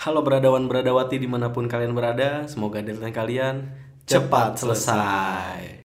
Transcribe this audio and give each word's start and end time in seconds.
Halo 0.00 0.24
beradawan 0.24 0.64
beradawati 0.64 1.20
di 1.20 1.28
mana 1.28 1.52
pun 1.52 1.68
kalian 1.68 1.92
berada, 1.92 2.48
semoga 2.48 2.80
deadline 2.80 3.12
kalian 3.12 3.68
cepat 4.08 4.56
selesai. 4.56 5.84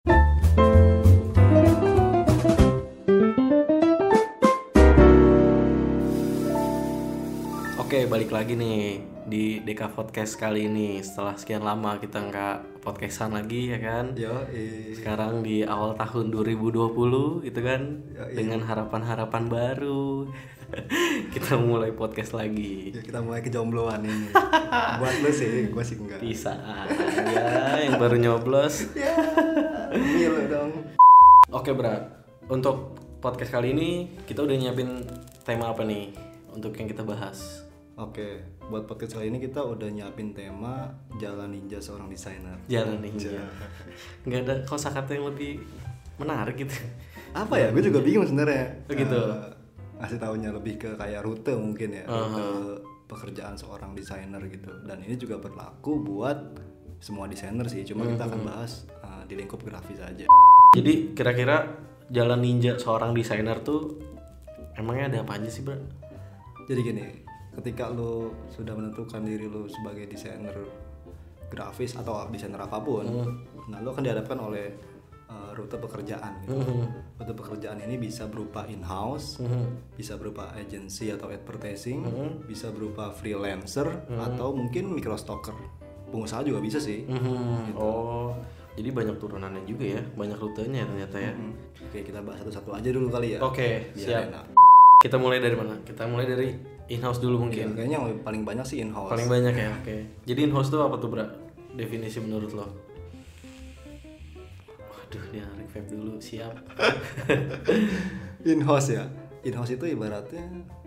Oke, 7.75 8.07
balik 8.07 8.31
lagi 8.31 8.55
nih 8.55 9.03
di 9.27 9.59
Deka 9.59 9.91
Podcast 9.91 10.39
kali 10.39 10.71
ini. 10.71 11.03
Setelah 11.03 11.35
sekian 11.35 11.67
lama 11.67 11.99
kita 11.99 12.23
nggak 12.23 12.87
podcastan 12.87 13.35
lagi 13.35 13.75
ya 13.75 13.83
kan? 13.83 14.15
Yo, 14.15 14.47
eh, 14.47 14.95
Sekarang 14.95 15.43
di 15.43 15.67
awal 15.67 15.91
tahun 15.99 16.31
2020 16.31 17.43
gitu 17.43 17.59
kan, 17.59 17.99
Ya, 18.15 18.31
iya. 18.31 18.35
dengan 18.39 18.63
harapan-harapan 18.63 19.43
baru. 19.51 20.31
kita 21.35 21.55
mulai 21.59 21.91
podcast 21.95 22.35
lagi. 22.35 22.91
ya 22.91 23.01
kita 23.01 23.19
mulai 23.23 23.41
kejombloan 23.41 24.01
ini. 24.03 24.29
Buat 24.99 25.15
lo 25.23 25.29
sih, 25.31 25.71
gue 25.71 25.83
sih 25.83 25.95
enggak. 25.99 26.19
Bisa 26.21 26.53
ya 27.31 27.79
yang 27.81 27.97
baru 27.99 28.15
nyoblos. 28.19 28.75
Ya, 29.95 30.27
lo 30.27 30.43
dong. 30.51 30.71
Oke, 31.55 31.71
Bra. 31.71 31.95
Untuk 32.51 32.99
podcast 33.23 33.55
kali 33.55 33.71
ini 33.71 34.11
kita 34.27 34.43
udah 34.43 34.51
nyiapin 34.59 35.07
tema 35.47 35.71
apa 35.71 35.87
nih 35.87 36.11
untuk 36.51 36.75
yang 36.75 36.91
kita 36.91 37.07
bahas? 37.07 37.63
Oke, 37.95 38.43
buat 38.67 38.83
podcast 38.91 39.15
kali 39.15 39.31
ini 39.31 39.39
kita 39.39 39.63
udah 39.63 39.87
nyiapin 39.87 40.35
tema 40.35 40.91
Jalan 41.15 41.55
Ninja 41.55 41.79
Seorang 41.79 42.11
Desainer. 42.11 42.59
Jalan 42.67 42.99
ninja. 42.99 43.39
Nggak 44.27 44.41
ada 44.43 44.55
kosakata 44.67 45.15
yang 45.15 45.31
lebih 45.31 45.63
menarik 46.19 46.59
gitu. 46.59 46.75
Apa 47.31 47.55
ya? 47.55 47.71
Gue 47.71 47.83
juga 47.87 48.03
bingung 48.03 48.27
sebenarnya. 48.27 48.83
Oh, 48.91 48.95
gitu. 48.99 49.21
Ngasih 49.95 50.19
taunya 50.19 50.49
lebih 50.51 50.75
ke 50.75 50.89
kayak 50.99 51.23
rute 51.23 51.55
mungkin 51.55 51.89
ya, 51.95 52.03
rute 52.07 52.45
pekerjaan 53.05 53.55
seorang 53.55 53.93
desainer 53.95 54.41
gitu. 54.49 54.71
Dan 54.83 55.01
ini 55.05 55.15
juga 55.15 55.39
berlaku 55.39 56.01
buat 56.01 56.37
semua 56.99 57.29
desainer 57.29 57.67
sih. 57.69 57.85
Cuma 57.85 58.03
kita 58.09 58.25
akan 58.27 58.41
bahas 58.43 58.85
eh, 58.89 59.23
di 59.29 59.33
lingkup 59.37 59.61
grafis 59.61 60.01
aja. 60.01 60.25
Jadi 60.75 61.15
kira-kira 61.15 61.71
jalan 62.11 62.39
ninja 62.43 62.75
seorang 62.77 63.15
desainer 63.15 63.61
tuh 63.63 63.97
emangnya 64.75 65.05
ada 65.09 65.17
apa 65.23 65.39
aja 65.39 65.49
sih, 65.49 65.63
Bra? 65.63 65.79
Jadi 66.65 66.79
gini, 66.81 67.05
ketika 67.61 67.87
lo 67.87 68.33
sudah 68.51 68.73
menentukan 68.75 69.23
diri 69.23 69.47
lo 69.47 69.69
sebagai 69.69 70.09
desainer 70.09 70.53
grafis 71.47 71.95
atau 71.95 72.25
desainer 72.27 72.59
apa 72.59 72.81
pun, 72.81 73.05
nah 73.69 73.79
lo 73.79 73.93
akan 73.93 74.03
dihadapkan 74.03 74.37
oleh 74.41 74.73
uh, 75.35 75.51
rute 75.51 75.75
pekerjaan. 75.75 76.39
Gitu. 76.41 76.55
Rute 77.19 77.33
pekerjaan 77.35 77.83
ini 77.83 77.99
bisa 77.99 78.23
berupa 78.25 78.63
in-house, 78.65 79.43
bisa 79.93 80.15
berupa 80.15 80.55
agency 80.55 81.11
atau 81.11 81.27
advertising, 81.27 82.07
bisa 82.47 82.71
berupa 82.71 83.11
freelancer 83.11 83.91
atau 84.09 84.55
mungkin 84.55 84.87
microstocker. 84.89 85.53
Pengusaha 86.07 86.41
juga 86.41 86.63
bisa 86.63 86.79
sih. 86.79 87.03
Mhm. 87.03 87.75
Oh, 87.75 88.31
jadi 88.75 88.91
banyak 88.91 89.19
turunannya 89.19 89.63
juga 89.63 89.99
ya, 89.99 90.01
banyak 90.15 90.37
rutenya 90.37 90.87
ternyata 90.87 91.17
ya. 91.19 91.31
Hmm. 91.31 91.51
Oke, 91.87 92.03
kita 92.03 92.23
bahas 92.23 92.39
satu-satu 92.39 92.71
aja 92.71 92.89
dulu 92.91 93.07
kali 93.11 93.35
ya. 93.35 93.39
Oke, 93.43 93.91
Biar 93.91 93.99
siap. 93.99 94.23
enak. 94.31 94.45
Kita 95.03 95.15
mulai 95.19 95.43
dari 95.43 95.55
mana? 95.59 95.75
Kita 95.83 96.07
mulai 96.07 96.25
dari 96.25 96.47
in-house 96.87 97.19
dulu 97.19 97.35
Ya, 97.35 97.41
mungkin. 97.41 97.65
kayaknya 97.73 97.97
yang 97.99 98.05
paling 98.21 98.43
banyak 98.43 98.65
sih 98.65 98.77
in-house. 98.79 99.11
Paling 99.11 99.27
banyak 99.27 99.53
ya, 99.53 99.69
oke. 99.73 99.95
Jadi 100.23 100.39
in-house 100.43 100.69
tuh 100.69 100.81
apa 100.81 100.95
tuh, 100.97 101.09
Bra? 101.09 101.25
Definisi 101.75 102.19
menurut 102.23 102.51
lo? 102.53 102.65
Waduh, 105.17 105.31
dia 105.31 105.47
vape 105.65 105.87
dulu, 105.87 106.13
siap. 106.17 106.53
in-house 108.45 108.89
ya 108.91 109.03
in-house 109.41 109.71
itu 109.71 109.85
ibaratnya 109.87 110.41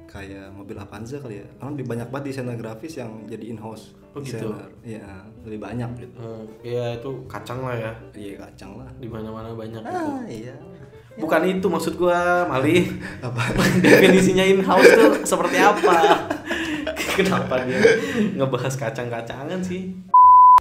kayak 0.05 0.49
mobil 0.51 0.73
Avanza 0.75 1.19
kali 1.19 1.37
ya 1.37 1.47
karena 1.59 1.75
di 1.75 1.85
banyak 1.85 2.09
banget 2.09 2.25
desainer 2.33 2.55
grafis 2.55 2.97
yang 2.97 3.25
jadi 3.25 3.51
in-house 3.51 3.95
Oh, 4.09 4.25
gitu? 4.25 4.51
iya 4.83 5.05
lebih 5.43 5.61
banyak 5.61 5.91
gitu 5.97 6.17
Hmm, 6.17 6.43
ya 6.61 6.97
itu 6.97 7.11
kacang 7.27 7.61
lah 7.61 7.77
ya. 7.77 7.93
iya 8.13 8.35
kacang 8.37 8.75
lah 8.75 8.89
Di 8.97 9.05
mana-mana 9.05 9.53
banyak 9.53 9.79
gitu. 9.79 9.95
ah 9.95 10.25
iya 10.25 10.57
Bukan 11.15 11.43
itu 11.45 11.67
maksud 11.67 11.95
gua, 11.95 12.47
Mali. 12.47 12.89
apa 13.27 13.43
Definisinya 13.85 14.43
in-house 14.43 14.87
tuh 14.89 15.13
seperti 15.25 15.59
apa? 15.59 16.25
Kenapa 17.13 17.59
dia 17.63 17.79
ngebahas 18.33 18.75
kacang-kacangan 18.75 19.61
sih? 19.61 19.93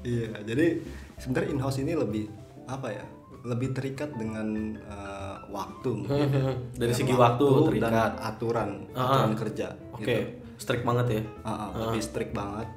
iya 0.02 0.30
jadi 0.42 0.78
sebenarnya 1.16 1.50
in-house 1.52 1.80
ini 1.80 1.94
lebih 1.94 2.26
apa 2.66 2.90
ya 2.92 3.06
lebih 3.48 3.72
terikat 3.72 4.12
dengan 4.14 4.48
eh, 4.78 5.36
waktu 5.48 5.90
mungkin 5.96 6.28
ya. 6.28 6.52
Dari 6.76 6.92
Dengan 6.92 7.00
segi 7.00 7.14
waktu 7.16 7.46
terikat. 7.72 7.82
dan 7.88 8.12
aturan 8.22 8.70
Ah. 8.92 9.02
aturan 9.02 9.32
kerja 9.34 9.68
Oke, 9.90 10.04
gitu. 10.04 10.22
strict 10.58 10.84
banget 10.84 11.08
ya. 11.10 11.22
Ah, 11.42 11.50
ah, 11.50 11.70
lebih 11.82 12.02
strict 12.02 12.34
banget 12.34 12.68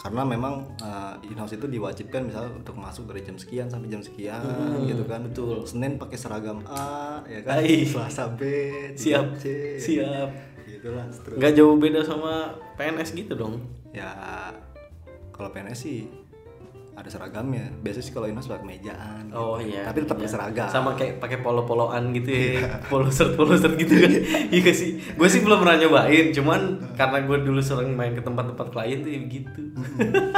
karena 0.00 0.24
memang 0.24 0.64
uh, 0.80 1.12
in-house 1.20 1.52
itu 1.52 1.68
diwajibkan 1.68 2.24
misalnya 2.24 2.56
untuk 2.56 2.72
masuk 2.72 3.04
dari 3.04 3.20
jam 3.20 3.36
sekian 3.36 3.68
sampai 3.68 3.84
jam 3.86 4.00
sekian 4.00 4.40
gitu 4.82 5.04
kan 5.04 5.20
betul. 5.22 5.60
Senin 5.62 6.00
pakai 6.00 6.16
seragam 6.16 6.64
A 6.64 7.20
ya 7.26 7.44
kan 7.44 7.60
Ai. 7.60 7.84
Selasa 7.84 8.32
B 8.32 8.40
Siap, 8.96 9.36
C 9.36 9.76
siap. 9.76 10.32
gitulah. 10.64 11.04
Nggak 11.36 11.52
jauh 11.52 11.76
beda 11.76 12.00
sama 12.00 12.48
PNS 12.80 13.12
gitu 13.12 13.36
dong. 13.36 13.60
ya 13.90 14.08
kalau 15.30 15.50
PNS 15.50 15.76
sih 15.76 16.08
ada 16.98 17.08
seragamnya 17.08 17.70
biasanya 17.80 18.04
sih 18.04 18.12
kalau 18.12 18.26
in-house 18.28 18.50
pakai 18.50 18.66
mejaan 18.66 19.30
gitu. 19.30 19.38
Oh 19.38 19.56
iya. 19.56 19.88
tapi 19.88 20.04
tetap 20.04 20.18
iya. 20.20 20.28
seragam 20.28 20.68
Sama 20.68 20.92
kayak 20.98 21.22
pakai 21.22 21.38
polo-poloan 21.40 22.12
gitu 22.12 22.30
ya. 22.30 22.82
Polo 22.90 23.08
shirt 23.08 23.38
polo 23.38 23.56
shirt 23.56 23.74
gitu 23.78 23.94
kan. 23.94 24.12
Iya 24.52 24.60
gak 24.66 24.76
sih. 24.76 24.90
Gue 25.16 25.28
sih 25.30 25.40
belum 25.40 25.62
pernah 25.64 25.80
nyobain, 25.80 26.34
cuman 26.34 26.60
karena 26.98 27.18
gue 27.24 27.36
dulu 27.46 27.60
sering 27.62 27.94
main 27.96 28.12
ke 28.12 28.20
tempat-tempat 28.20 28.66
klien 28.68 29.00
tuh 29.00 29.10
ya 29.10 29.20
gitu. 29.26 29.62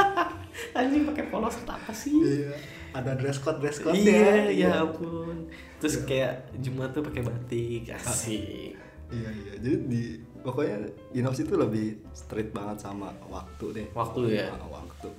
Anjing 0.77 1.03
pakai 1.09 1.25
polo 1.27 1.49
shirt 1.51 1.67
apa 1.67 1.91
sih? 1.91 2.13
iya 2.21 2.53
ada 2.93 3.17
dress 3.17 3.41
code 3.41 3.57
dress 3.57 3.81
code 3.81 3.97
Iya, 3.97 4.53
ya 4.53 4.85
ampun. 4.85 5.49
Terus 5.81 6.05
kayak 6.05 6.53
Jumat 6.61 6.93
tuh 6.93 7.01
pakai 7.01 7.25
batik, 7.25 7.89
asik. 7.89 8.77
iya 9.13 9.29
iya 9.29 9.53
jadi 9.61 9.77
di 9.85 10.03
pokoknya 10.41 10.89
in-house 11.13 11.45
itu 11.45 11.53
lebih 11.53 12.01
strict 12.17 12.49
banget 12.49 12.81
sama 12.81 13.13
waktu 13.29 13.65
deh 13.81 13.87
Waktu 13.93 14.41
ya. 14.41 14.49
Ah, 14.49 14.65
waktu 14.69 15.09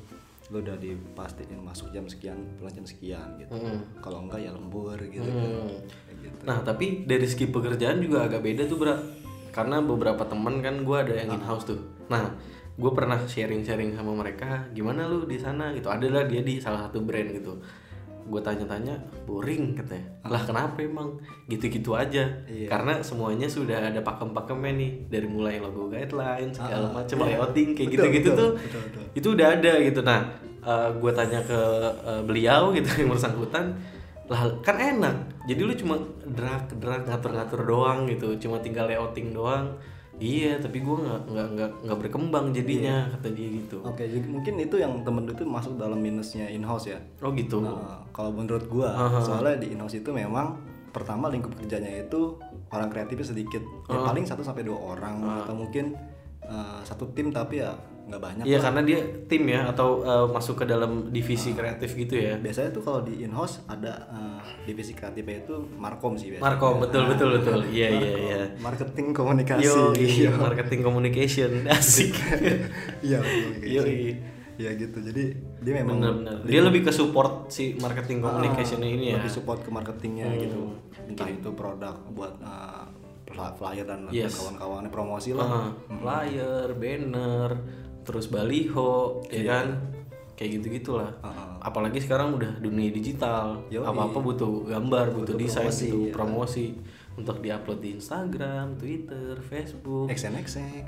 lo 0.53 0.61
udah 0.61 0.77
dipastiin 0.77 1.57
masuk 1.57 1.89
jam 1.89 2.05
sekian 2.05 2.37
pulang 2.61 2.73
jam 2.73 2.85
sekian 2.85 3.29
gitu. 3.41 3.57
Mm. 3.57 3.81
kalau 4.05 4.29
enggak 4.29 4.45
ya 4.45 4.53
lembur 4.53 4.99
gitu 5.01 5.25
Hmm. 5.25 5.33
kan 5.33 5.89
Kayak 6.05 6.17
gitu. 6.21 6.39
Nah 6.45 6.59
tapi 6.61 6.87
dari 7.05 7.25
segi 7.25 7.49
pekerjaan 7.49 7.99
juga 7.99 8.29
agak 8.29 8.45
beda 8.45 8.69
tuh 8.69 8.77
bro 8.77 8.97
Karena 9.49 9.79
beberapa 9.79 10.27
temen 10.27 10.59
kan 10.61 10.83
gue 10.83 10.97
ada 10.99 11.15
yang 11.15 11.31
in 11.33 11.43
house 11.43 11.65
tuh. 11.65 11.79
Nah 12.11 12.35
gue 12.75 12.91
pernah 12.91 13.23
sharing-sharing 13.23 13.95
sama 13.95 14.11
mereka 14.13 14.67
Gimana 14.75 15.07
lu 15.07 15.25
di 15.25 15.39
sana? 15.39 15.71
Gitu. 15.71 15.87
Adalah 15.87 16.27
dia 16.27 16.43
di 16.43 16.59
salah 16.59 16.91
satu 16.91 17.01
brand 17.07 17.31
gitu 17.31 17.55
Gue 18.25 18.41
tanya-tanya 18.41 18.97
boring 19.29 19.77
katanya. 19.77 20.09
Lah 20.25 20.43
kenapa 20.43 20.81
emang? 20.81 21.21
Gitu-gitu 21.47 21.93
aja. 21.93 22.25
Iya. 22.49 22.67
Karena 22.69 22.99
semuanya 23.05 23.45
sudah 23.45 23.79
ada 23.79 24.01
pakem-pakemnya 24.01 24.73
nih. 24.81 24.93
Dari 25.13 25.29
mulai 25.29 25.61
logo 25.61 25.93
guideline 25.93 26.51
segala 26.51 26.89
macam 26.89 27.21
layouting 27.21 27.77
kayak 27.77 27.89
gitu-gitu 27.93 28.31
tuh 28.33 28.51
betul, 28.57 28.81
betul. 28.89 29.03
Itu 29.13 29.29
udah 29.37 29.49
ada 29.61 29.73
gitu. 29.81 30.01
Nah 30.01 30.21
gue 30.97 31.13
tanya 31.13 31.41
ke 31.45 31.61
eh, 32.09 32.23
beliau 32.25 32.73
gitu 32.73 32.89
yang 33.05 33.13
bersangkutan 33.13 33.77
lah 34.25 34.49
kan 34.65 34.81
enak. 34.81 35.17
Jadi 35.45 35.61
lu 35.61 35.77
cuma 35.77 36.01
drag 36.25 36.73
drag 36.81 37.05
ngatur-ngatur 37.05 37.61
doang 37.69 38.09
gitu. 38.09 38.33
Cuma 38.41 38.57
tinggal 38.65 38.89
layouting 38.89 39.37
doang 39.37 39.77
iya 40.23 40.59
tapi 40.63 40.79
gua 40.83 40.97
nggak 41.03 41.21
nggak 41.27 41.47
nggak 41.59 41.71
nggak 41.87 41.99
berkembang 42.07 42.47
jadinya 42.55 43.11
kata 43.19 43.29
dia 43.35 43.49
gitu. 43.59 43.83
Oke 43.83 44.07
jadi 44.07 44.27
mungkin 44.31 44.55
itu 44.63 44.77
yang 44.79 45.03
temen 45.03 45.27
lu 45.27 45.33
itu 45.35 45.45
masuk 45.47 45.75
dalam 45.75 45.99
minusnya 45.99 46.47
in-house 46.51 46.91
ya? 46.91 46.99
Oh 47.21 47.35
gitu. 47.35 47.63
Nah, 47.63 48.03
kalau 48.15 48.31
menurut 48.31 48.65
gua 48.71 48.95
soalnya 49.23 49.67
di 49.67 49.75
in-house 49.75 49.99
itu 49.99 50.11
memang 50.15 50.59
pertama 50.95 51.27
lingkup 51.27 51.59
kerjanya 51.59 52.07
itu 52.07 52.39
orang 52.71 52.89
kreatifnya 52.91 53.27
sedikit. 53.27 53.63
Ya 53.91 53.99
paling 54.03 54.23
satu 54.27 54.47
sampai 54.47 54.63
dua 54.63 54.79
orang 54.95 55.23
atau 55.43 55.55
mungkin 55.59 55.99
eh, 56.47 56.81
satu 56.87 57.11
tim 57.11 57.35
tapi 57.35 57.63
ya 57.63 57.75
nggak 58.05 58.21
banyak 58.21 58.45
iya 58.45 58.61
karena 58.61 58.85
dia 58.85 59.01
tim 59.25 59.49
ya 59.49 59.73
atau 59.73 60.05
eh, 60.05 60.27
masuk 60.29 60.61
ke 60.61 60.65
dalam 60.65 61.09
divisi 61.09 61.57
kreatif 61.57 61.97
gitu 61.97 62.15
ya? 62.15 62.37
Biasanya 62.37 62.69
tuh 62.71 62.85
kalau 62.85 63.01
di 63.01 63.25
in-house 63.25 63.65
ada 63.65 63.97
eh, 64.13 64.41
divisi 64.65 64.93
kreatifnya 64.93 65.41
itu 65.41 65.57
markom 65.75 66.13
sih 66.15 66.29
biasanya. 66.29 66.45
Marco 66.45 66.69
betul 66.79 67.03
betul 67.09 67.29
betul. 67.35 67.59
Iya 67.73 67.89
iya 67.91 68.13
iya. 68.15 68.37
Marketing 68.61 69.11
komunikasi. 69.11 69.65
Yo 69.65 69.97
iya 69.97 70.31
marketing 70.31 70.85
communication. 70.85 71.51
Asik. 71.73 72.13
Iya 73.01 73.25
yo 73.65 73.83
Iya. 74.55 74.71
Gitu. 74.79 74.99
Jadi 75.03 75.25
dia 75.65 75.83
memang 75.83 75.99
bener-bener 75.99 76.37
dia 76.47 76.63
lebih 76.63 76.87
ke 76.87 76.93
support 76.95 77.51
si 77.51 77.75
marketing 77.75 78.23
communication 78.23 78.79
ini 78.79 79.11
ya? 79.11 79.19
lebih 79.19 79.33
support 79.33 79.65
ke 79.65 79.71
marketingnya 79.73 80.31
gitu. 80.39 80.79
Entah 81.09 81.27
itu 81.27 81.51
produk 81.51 81.99
buat 82.13 82.39
uh, 82.39 82.87
fly- 83.27 83.55
flyer 83.59 83.83
dan 83.83 84.07
Yes. 84.15 84.39
kawan-kawannya 84.39 84.93
promosi 84.93 85.35
lah. 85.35 85.43
Ah, 85.43 85.69
flyer, 85.91 86.71
banner, 86.71 87.51
terus 88.05 88.29
baliho, 88.29 89.25
ya 89.33 89.43
kan? 89.49 89.67
Kayak 90.37 90.51
gitu 90.61 90.67
gitulah. 90.79 91.11
Ah, 91.25 91.57
Apalagi 91.65 91.97
sekarang 92.03 92.37
udah 92.37 92.61
dunia 92.61 92.93
digital, 92.93 93.65
Yoi. 93.73 93.83
apa-apa 93.83 94.21
butuh 94.21 94.69
gambar, 94.69 95.17
butuh, 95.17 95.35
desain, 95.41 95.65
promosi, 95.65 95.89
butuh 95.89 96.05
ya. 96.05 96.13
promosi 96.13 96.67
untuk 97.15 97.39
diupload 97.41 97.79
di 97.81 97.91
Instagram, 97.97 98.75
Twitter, 98.77 99.39
Facebook. 99.41 100.11
XNXX 100.11 100.87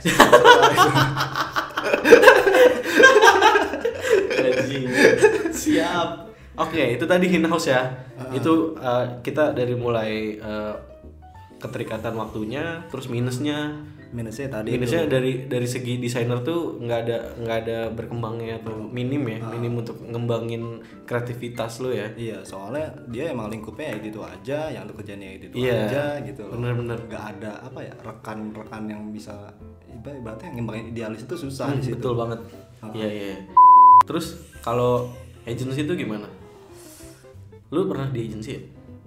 Siap. 5.55 6.09
Oke, 6.57 6.97
itu 6.97 7.05
tadi 7.05 7.27
in 7.31 7.47
house 7.47 7.69
ya. 7.71 7.89
Itu 8.33 8.75
uh, 8.81 9.21
kita 9.21 9.53
dari 9.53 9.77
mulai 9.77 10.41
uh, 10.41 10.75
keterikatan 11.61 12.17
waktunya, 12.17 12.85
terus 12.91 13.09
minusnya. 13.09 13.77
Minusnya 14.07 14.47
tadi 14.49 14.71
Minusnya 14.71 15.03
dari 15.07 15.47
dari 15.47 15.67
segi 15.67 15.99
desainer 15.99 16.39
tuh 16.41 16.79
nggak 16.79 17.01
ada 17.03 17.19
nggak 17.37 17.57
ada 17.65 17.79
berkembangnya 17.91 18.59
atau 18.59 18.79
minim 18.79 19.27
ya, 19.27 19.43
minim 19.51 19.75
untuk 19.77 19.99
ngembangin 20.01 20.79
kreativitas 21.03 21.83
lo 21.83 21.91
ya. 21.91 22.07
Iya, 22.15 22.39
soalnya 22.43 22.87
dia 23.09 23.31
emang 23.31 23.51
lingkupnya 23.51 23.93
ya 23.93 23.97
gitu 23.99 24.23
aja, 24.23 24.71
yang 24.71 24.87
lu 24.87 24.95
kerjanya 24.95 25.27
ya 25.27 25.37
gitu 25.41 25.55
Iya, 25.59 25.75
aja 25.87 26.03
gitu 26.23 26.41
loh. 26.47 26.55
bener-bener. 26.55 26.99
Gak 27.07 27.25
ada 27.37 27.51
apa 27.61 27.81
ya 27.83 27.95
rekan-rekan 27.99 28.83
yang 28.87 29.03
bisa 29.11 29.51
ibarat- 29.91 30.19
ibaratnya 30.19 30.49
ngembangin 30.55 30.87
idealis 30.91 31.23
itu 31.23 31.35
susah 31.37 31.71
Hmm, 31.71 31.83
di 31.83 31.91
situ. 31.91 31.99
betul 31.99 32.15
banget. 32.15 32.41
Iya 32.95 33.09
iya. 33.11 33.35
Terus 34.07 34.27
kalau 34.61 35.11
agency 35.43 35.83
itu 35.83 35.95
gimana? 35.95 36.31
Lu 37.75 37.91
pernah 37.91 38.07
di 38.07 38.23
agency 38.23 38.51
ya? 38.55 38.63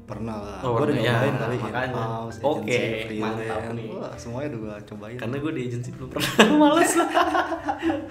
Pernah 0.10 0.38
lah. 0.42 0.60
Oh, 0.60 0.74
Gua 0.74 0.80
udah 0.82 0.86
pernah 0.90 1.06
ya, 1.06 1.14
nyobain 1.14 1.36
kali 1.38 1.56
makanya. 1.62 1.86
in-house, 1.94 2.38
Oke, 2.42 2.66
agency, 2.74 3.18
mantap 3.22 3.62
nih. 3.70 3.88
Wah, 3.94 4.14
semuanya 4.18 4.48
udah 4.50 4.60
gua 4.60 4.76
cobain. 4.84 5.16
Karena 5.16 5.36
gue 5.38 5.52
di 5.54 5.62
agency 5.64 5.90
belum 5.94 6.10
pernah 6.10 6.34
males 6.66 6.92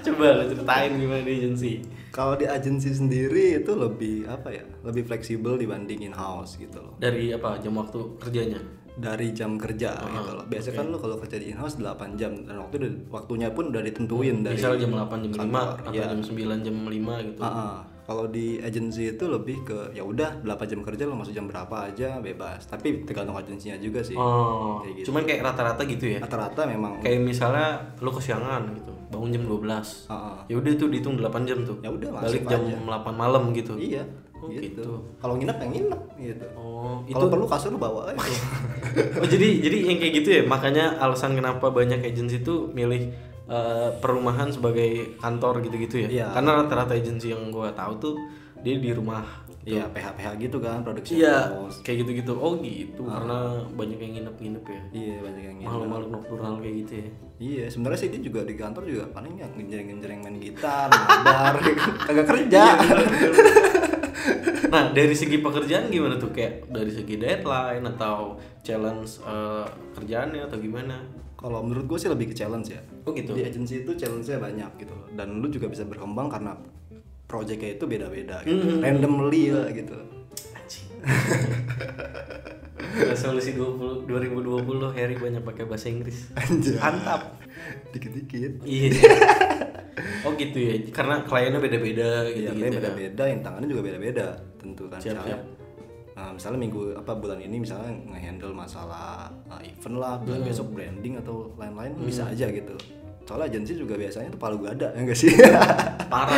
Coba 0.00 0.24
lu 0.32 0.44
ceritain 0.46 0.92
gimana 0.94 1.20
di 1.20 1.32
agency 1.34 1.72
Kalau 2.08 2.34
di 2.34 2.46
agensi 2.46 2.90
sendiri 2.90 3.58
itu 3.58 3.72
lebih 3.74 4.16
apa 4.26 4.48
ya? 4.48 4.64
Lebih 4.80 5.02
fleksibel 5.04 5.54
dibanding 5.54 6.00
in-house 6.04 6.54
gitu 6.56 6.78
loh. 6.78 6.94
Dari 6.96 7.30
apa 7.30 7.58
jam 7.58 7.74
waktu 7.74 7.98
kerjanya? 8.16 8.58
Dari 8.94 9.30
jam 9.30 9.54
kerja 9.54 9.94
Ah, 9.94 10.06
gitu 10.08 10.30
loh. 10.34 10.44
Biasanya 10.44 10.74
kan 10.76 10.86
lu 10.88 10.98
kalau 10.98 11.16
kerja 11.16 11.36
di 11.36 11.50
in-house 11.50 11.78
8 11.78 12.14
jam 12.14 12.32
dan 12.40 12.58
waktu 12.58 12.76
waktunya 13.08 13.50
pun 13.50 13.70
udah 13.70 13.78
ditentuin 13.80 14.42
dari 14.42 14.54
Misal 14.54 14.74
jam 14.76 14.90
8, 14.92 15.22
jam 15.22 15.32
5 15.32 15.38
kantor. 15.40 15.66
Atau 15.80 15.92
Iya. 15.92 16.06
jam 16.08 16.20
9, 16.20 16.58
jam 16.62 16.76
5 16.80 17.14
gitu 17.24 17.40
Ah, 17.40 17.50
ah. 17.50 17.78
Kalau 18.08 18.24
di 18.24 18.56
agensi 18.56 19.12
itu 19.12 19.24
lebih 19.28 19.62
ke 19.62 19.92
ya 19.92 20.00
udah 20.00 20.40
8 20.40 20.48
jam 20.64 20.80
kerja 20.80 21.04
lo 21.04 21.12
masuk 21.12 21.30
jam 21.30 21.44
berapa 21.44 21.76
aja 21.84 22.16
bebas. 22.18 22.64
Tapi 22.64 23.04
tergantung 23.04 23.36
agensinya 23.36 23.76
juga 23.76 24.00
sih. 24.00 24.16
Oh, 24.16 24.80
Kayak 24.80 24.94
gitu. 24.96 25.06
cuman 25.06 25.22
kayak 25.22 25.40
rata-rata 25.44 25.82
gitu 25.84 26.04
ya 26.08 26.18
Rata-rata 26.18 26.64
memang 26.64 26.98
Kayak 26.98 27.20
misalnya 27.20 27.66
lu 27.98 28.08
kesiangan 28.08 28.64
gitu 28.72 28.92
Bangun 29.08 29.28
jam 29.28 29.44
12 29.44 30.08
Ah, 30.08 30.12
ah. 30.12 30.40
Ya 30.46 30.56
udah 30.56 30.72
tuh 30.72 30.88
dihitung 30.88 31.14
8 31.14 31.44
jam 31.44 31.60
tuh 31.62 31.76
Ya 31.78 31.92
udah, 31.92 32.08
Balik 32.16 32.48
jam 32.48 32.64
aja. 32.64 32.76
8 32.80 33.12
malam 33.12 33.52
gitu 33.52 33.76
Iya, 33.76 34.08
Oh, 34.38 34.46
gitu. 34.48 34.62
gitu. 34.80 34.86
Kalau 35.18 35.34
nginep 35.34 35.58
yang 35.58 35.72
nginep 35.74 36.00
gitu. 36.16 36.46
Oh, 36.54 37.02
itu 37.02 37.12
Kalau 37.12 37.26
perlu 37.28 37.44
kasur 37.44 37.74
lu 37.74 37.78
bawa 37.78 38.08
aja. 38.08 38.22
Oh 39.20 39.26
jadi 39.26 39.48
jadi 39.60 39.76
yang 39.84 39.98
kayak 39.98 40.14
gitu 40.16 40.28
ya 40.30 40.42
makanya 40.44 40.96
alasan 40.96 41.34
kenapa 41.34 41.68
banyak 41.68 42.00
agensi 42.02 42.40
itu 42.40 42.70
milih 42.70 43.12
eh, 43.48 43.90
perumahan 43.98 44.52
sebagai 44.52 45.18
kantor 45.18 45.64
gitu-gitu 45.64 46.04
ya. 46.04 46.08
Iya. 46.08 46.26
Karena 46.36 46.62
rata-rata 46.62 46.92
agensi 46.94 47.32
yang 47.32 47.48
gua 47.48 47.72
tahu 47.72 47.92
tuh 47.98 48.14
dia 48.60 48.76
di 48.76 48.92
rumah. 48.92 49.48
Iya, 49.68 49.84
PH-PH 49.92 50.28
gitu 50.40 50.64
kan 50.64 50.80
produksi 50.80 51.20
Iya, 51.20 51.52
kayak 51.84 51.96
gitu-gitu. 52.00 52.32
Oh 52.40 52.56
gitu, 52.56 53.04
karena 53.04 53.60
banyak 53.76 54.00
yang 54.00 54.12
nginep-nginep 54.16 54.64
ya. 54.64 54.80
Iya, 54.96 55.14
banyak 55.20 55.42
yang 55.44 55.56
nginep. 55.60 55.68
Makhluk-makhluk 55.68 56.10
nokturnal 56.16 56.54
kayak 56.64 56.74
gitu 56.80 56.92
ya. 56.96 57.08
Iya, 57.36 57.64
sebenarnya 57.68 57.98
sih 58.00 58.08
dia 58.08 58.22
juga 58.24 58.40
di 58.48 58.54
kantor 58.56 58.82
juga 58.88 59.04
paling 59.12 59.34
ya 59.36 59.46
ngenjreng-ngenjreng 59.52 60.20
main 60.24 60.36
gitar, 60.40 60.88
mabar, 60.88 61.54
kagak 62.08 62.26
kerja. 62.32 62.64
Nah, 64.68 64.92
dari 64.92 65.14
segi 65.16 65.36
pekerjaan 65.40 65.88
gimana 65.88 66.20
tuh? 66.20 66.32
Kayak 66.32 66.68
dari 66.68 66.92
segi 66.92 67.16
deadline 67.16 67.84
atau 67.96 68.36
challenge 68.60 69.20
eh, 69.24 69.66
kerjaannya 69.96 70.44
atau 70.44 70.56
gimana? 70.60 70.96
Kalau 71.38 71.62
menurut 71.62 71.86
gue 71.86 71.98
sih 72.00 72.10
lebih 72.10 72.32
ke 72.32 72.34
challenge 72.36 72.72
ya. 72.72 72.82
Oh 73.08 73.16
gitu. 73.16 73.32
Di 73.32 73.42
agensi 73.42 73.74
itu 73.80 73.92
challenge-nya 73.96 74.36
banyak 74.36 74.70
gitu 74.78 74.92
loh. 74.92 75.08
Dan 75.16 75.40
lu 75.40 75.48
juga 75.48 75.72
bisa 75.72 75.88
berkembang 75.88 76.28
karena 76.28 76.52
project-nya 77.24 77.80
itu 77.80 77.84
beda-beda 77.84 78.44
gitu. 78.44 78.78
Randomly 78.78 79.48
lah 79.48 79.68
gitu. 79.72 79.96
Anjing. 80.52 80.88
Resolusi 82.98 83.52
20 83.54 84.04
2020 84.04 84.96
Harry 84.96 85.16
banyak 85.16 85.42
pakai 85.42 85.64
bahasa 85.64 85.88
Inggris. 85.88 86.28
Anjir. 86.36 86.76
Mantap. 86.76 87.36
Dikit-dikit. 87.92 88.64
Iya. 88.64 88.90
oh 90.24 90.32
gitu 90.36 90.58
ya. 90.60 90.72
Karena 90.92 91.24
kliennya 91.24 91.60
beda-beda 91.60 92.28
gitu 92.30 92.48
Iya, 92.48 92.52
gitu. 92.54 92.64
ya. 92.64 92.80
beda-beda, 92.80 93.22
yang 93.24 93.40
tangannya 93.42 93.68
juga 93.68 93.82
beda-beda 93.88 94.26
tentu 94.56 94.84
kan. 94.88 95.00
Siap, 95.00 95.16
siap. 95.24 95.40
Nah, 96.18 96.34
misalnya 96.34 96.58
minggu 96.58 96.98
apa 96.98 97.14
bulan 97.14 97.38
ini 97.38 97.62
misalnya 97.62 97.94
nge-handle 98.10 98.50
masalah 98.50 99.30
uh, 99.46 99.62
event 99.62 99.96
lah, 99.96 100.18
Hmm. 100.18 100.26
bulan 100.26 100.40
besok 100.42 100.66
branding 100.74 101.14
atau 101.14 101.46
lain-lain 101.54 101.94
bisa 102.02 102.26
aja 102.26 102.50
gitu. 102.50 102.74
Soalnya 103.22 103.54
agensi 103.54 103.78
juga 103.78 103.94
biasanya 103.94 104.34
tuh 104.34 104.40
palu 104.40 104.58
gada 104.58 104.90
ya 104.90 104.98
enggak 104.98 105.14
sih? 105.14 105.30
Parah. 106.12 106.34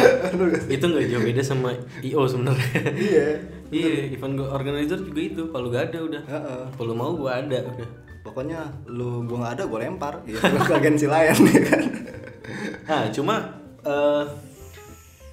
itu 0.69 0.85
nggak 0.85 1.07
jauh 1.09 1.25
beda 1.25 1.41
sama 1.41 1.73
IO 2.03 2.29
sebenarnya. 2.29 2.83
iya. 2.93 3.27
iya, 3.73 3.91
event 4.13 4.37
organizer 4.45 5.01
juga 5.01 5.21
itu 5.25 5.43
palu 5.49 5.73
gak 5.73 5.95
ada 5.95 5.99
udah. 6.05 6.23
Heeh. 6.29 6.63
Kalau 6.77 6.93
mau 6.93 7.17
gua 7.17 7.41
ada 7.41 7.59
udah. 7.65 7.89
Pokoknya 8.21 8.61
lu 8.85 9.25
gua 9.25 9.49
nggak 9.49 9.55
ada 9.57 9.65
gua 9.65 9.79
lempar 9.81 10.15
gitu 10.29 10.45
ke 10.69 10.73
agensi 10.77 11.07
lain 11.09 11.41
ya 11.49 11.61
kan. 11.65 11.83
Nah, 12.85 13.03
cuma 13.09 13.35
eh, 13.81 14.25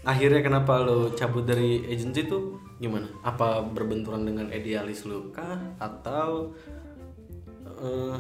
akhirnya 0.08 0.40
kenapa 0.40 0.80
lo 0.80 1.12
cabut 1.12 1.44
dari 1.44 1.84
agency 1.84 2.24
tuh 2.24 2.64
gimana? 2.80 3.12
Apa 3.28 3.60
berbenturan 3.60 4.24
dengan 4.24 4.48
idealis 4.50 5.04
lo 5.04 5.28
kah 5.36 5.60
atau 5.78 6.56
eh, 7.68 8.16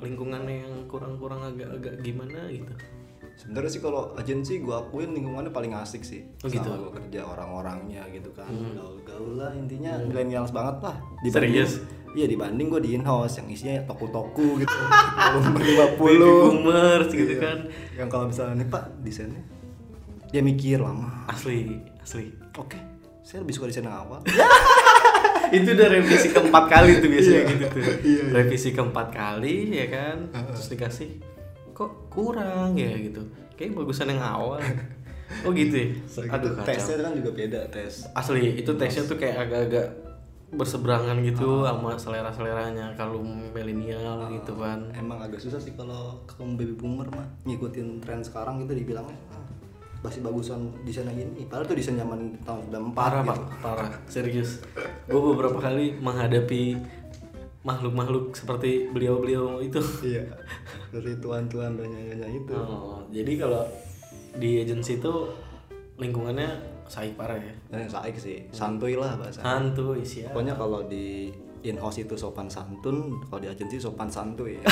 lingkungannya 0.00 0.64
yang 0.64 0.74
kurang-kurang 0.88 1.44
agak-agak 1.44 2.00
gimana 2.00 2.48
gitu? 2.48 2.72
Sebenarnya 3.36 3.68
sih 3.68 3.82
kalau 3.84 4.16
agensi 4.16 4.64
gua 4.64 4.80
akuin 4.88 5.12
lingkungannya 5.12 5.52
paling 5.52 5.76
asik 5.76 6.08
sih. 6.08 6.24
Oh, 6.40 6.48
gitu? 6.48 6.64
Sama 6.64 6.88
gua 6.88 6.92
kerja 6.96 7.20
orang-orangnya 7.28 8.08
gitu 8.08 8.32
kan. 8.32 8.48
Hmm. 8.48 8.72
Gaul-gaul 8.72 9.36
lah 9.36 9.52
intinya 9.52 10.00
millennials 10.00 10.56
banget 10.56 10.80
lah. 10.80 10.96
Serius? 11.28 11.84
Iya 12.16 12.32
dibanding 12.32 12.72
gua 12.72 12.80
di 12.80 12.96
in-house 12.96 13.44
yang 13.44 13.52
isinya 13.52 13.84
toko-toko 13.84 14.56
gitu. 14.56 14.72
Nomor 15.36 15.52
50. 15.52 16.00
Baby 16.00 16.16
boomers 16.16 17.10
gitu 17.12 17.34
Iya. 17.36 17.44
kan. 17.44 17.58
Yang 17.92 18.08
kalau 18.08 18.24
misalnya 18.32 18.54
nih 18.64 18.68
Pak 18.72 18.84
desainnya 19.04 19.42
dia 20.28 20.40
mikir 20.40 20.78
lama. 20.78 21.26
Asli, 21.26 21.80
asli. 21.98 22.30
Oke, 22.54 22.78
saya 23.22 23.42
lebih 23.42 23.54
suka 23.54 23.66
desain 23.66 23.84
yang 23.84 23.94
awal. 23.96 24.20
itu 25.46 25.68
udah 25.68 25.88
revisi 25.88 26.28
keempat 26.28 26.64
kali 26.66 26.98
tuh 26.98 27.08
biasanya 27.08 27.34
Iya. 27.38 27.50
gitu 27.54 27.64
tuh. 27.70 27.82
Iya, 27.82 27.94
iya. 28.02 28.22
revisi 28.34 28.68
keempat 28.70 29.06
kali 29.08 29.54
ya 29.72 29.86
kan? 29.88 30.16
Terus 30.52 30.68
dikasih 30.68 31.10
kok 31.70 32.10
kurang 32.10 32.74
ya? 32.74 32.90
gitu. 32.96 33.22
Kayak 33.54 33.76
bagusan 33.76 34.10
yang 34.10 34.22
awal. 34.22 34.58
Oh 35.42 35.50
gitu 35.50 35.74
ya? 35.74 35.88
Aduh 36.30 36.54
kacau. 36.54 36.66
tesnya 36.66 37.02
kan 37.02 37.12
juga 37.14 37.30
beda 37.34 37.60
tes. 37.66 38.06
asli 38.14 38.58
itu 38.58 38.70
tesnya 38.74 39.02
tuh 39.04 39.18
kayak 39.18 39.42
agak-agak 39.42 39.86
berseberangan 40.48 41.18
gitu 41.20 41.66
sama 41.66 41.98
selera-seleranya 41.98 42.94
kalau 42.94 43.18
milenial 43.50 44.30
gitu 44.30 44.54
kan. 44.54 44.86
Emang 44.94 45.18
agak 45.18 45.42
susah 45.42 45.58
sih 45.58 45.74
kalau 45.74 46.22
kaum 46.26 46.54
baby 46.54 46.74
boomer 46.74 47.10
mah 47.10 47.26
ngikutin 47.42 47.98
tren 47.98 48.22
sekarang 48.22 48.62
gitu 48.62 48.78
dibilangnya. 48.78 49.18
Ah, 49.30 49.42
masih 50.04 50.20
bagusan 50.22 50.72
desain 50.84 51.08
ini. 51.10 51.46
Padahal 51.48 51.68
tuh 51.68 51.76
desain 51.76 51.96
zaman 51.96 52.36
tahun 52.44 52.92
94 52.92 52.96
parah 52.96 53.22
gitu. 53.22 53.30
pak 53.30 53.38
parah 53.62 53.90
serius 54.06 54.50
gue 55.08 55.20
beberapa 55.20 55.58
kali 55.58 55.96
menghadapi 55.98 56.78
makhluk-makhluk 57.66 58.30
seperti 58.38 58.86
beliau-beliau 58.94 59.58
itu 59.58 59.82
Iya. 60.06 60.22
Dari 60.94 61.18
tuan-tuan 61.18 61.74
dan 61.74 61.90
nyonya 61.90 62.28
itu. 62.30 62.54
Oh, 62.54 63.02
jadi 63.10 63.32
kalau 63.42 63.66
di 64.38 64.62
agensi 64.62 65.02
itu 65.02 65.14
lingkungannya 65.98 66.46
saik 66.86 67.18
parah 67.18 67.34
ya. 67.34 67.54
Dan 67.66 67.86
yang 67.86 67.92
saik 67.92 68.14
sih, 68.14 68.46
santuy 68.54 68.94
lah 68.94 69.18
bahasa. 69.18 69.42
Santuy 69.42 70.06
siap. 70.06 70.30
Pokoknya 70.30 70.54
kalau 70.54 70.86
di 70.86 71.34
in-house 71.66 72.06
itu 72.06 72.14
sopan 72.14 72.46
santun, 72.46 73.18
kalau 73.26 73.42
di 73.42 73.50
agensi 73.50 73.82
sopan 73.82 74.06
santuy. 74.06 74.62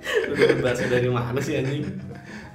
Lu 0.00 0.32
dapet 0.32 0.58
bahasa 0.64 0.86
dari 0.86 1.10
mana 1.10 1.36
sih 1.42 1.58
anjing? 1.60 1.82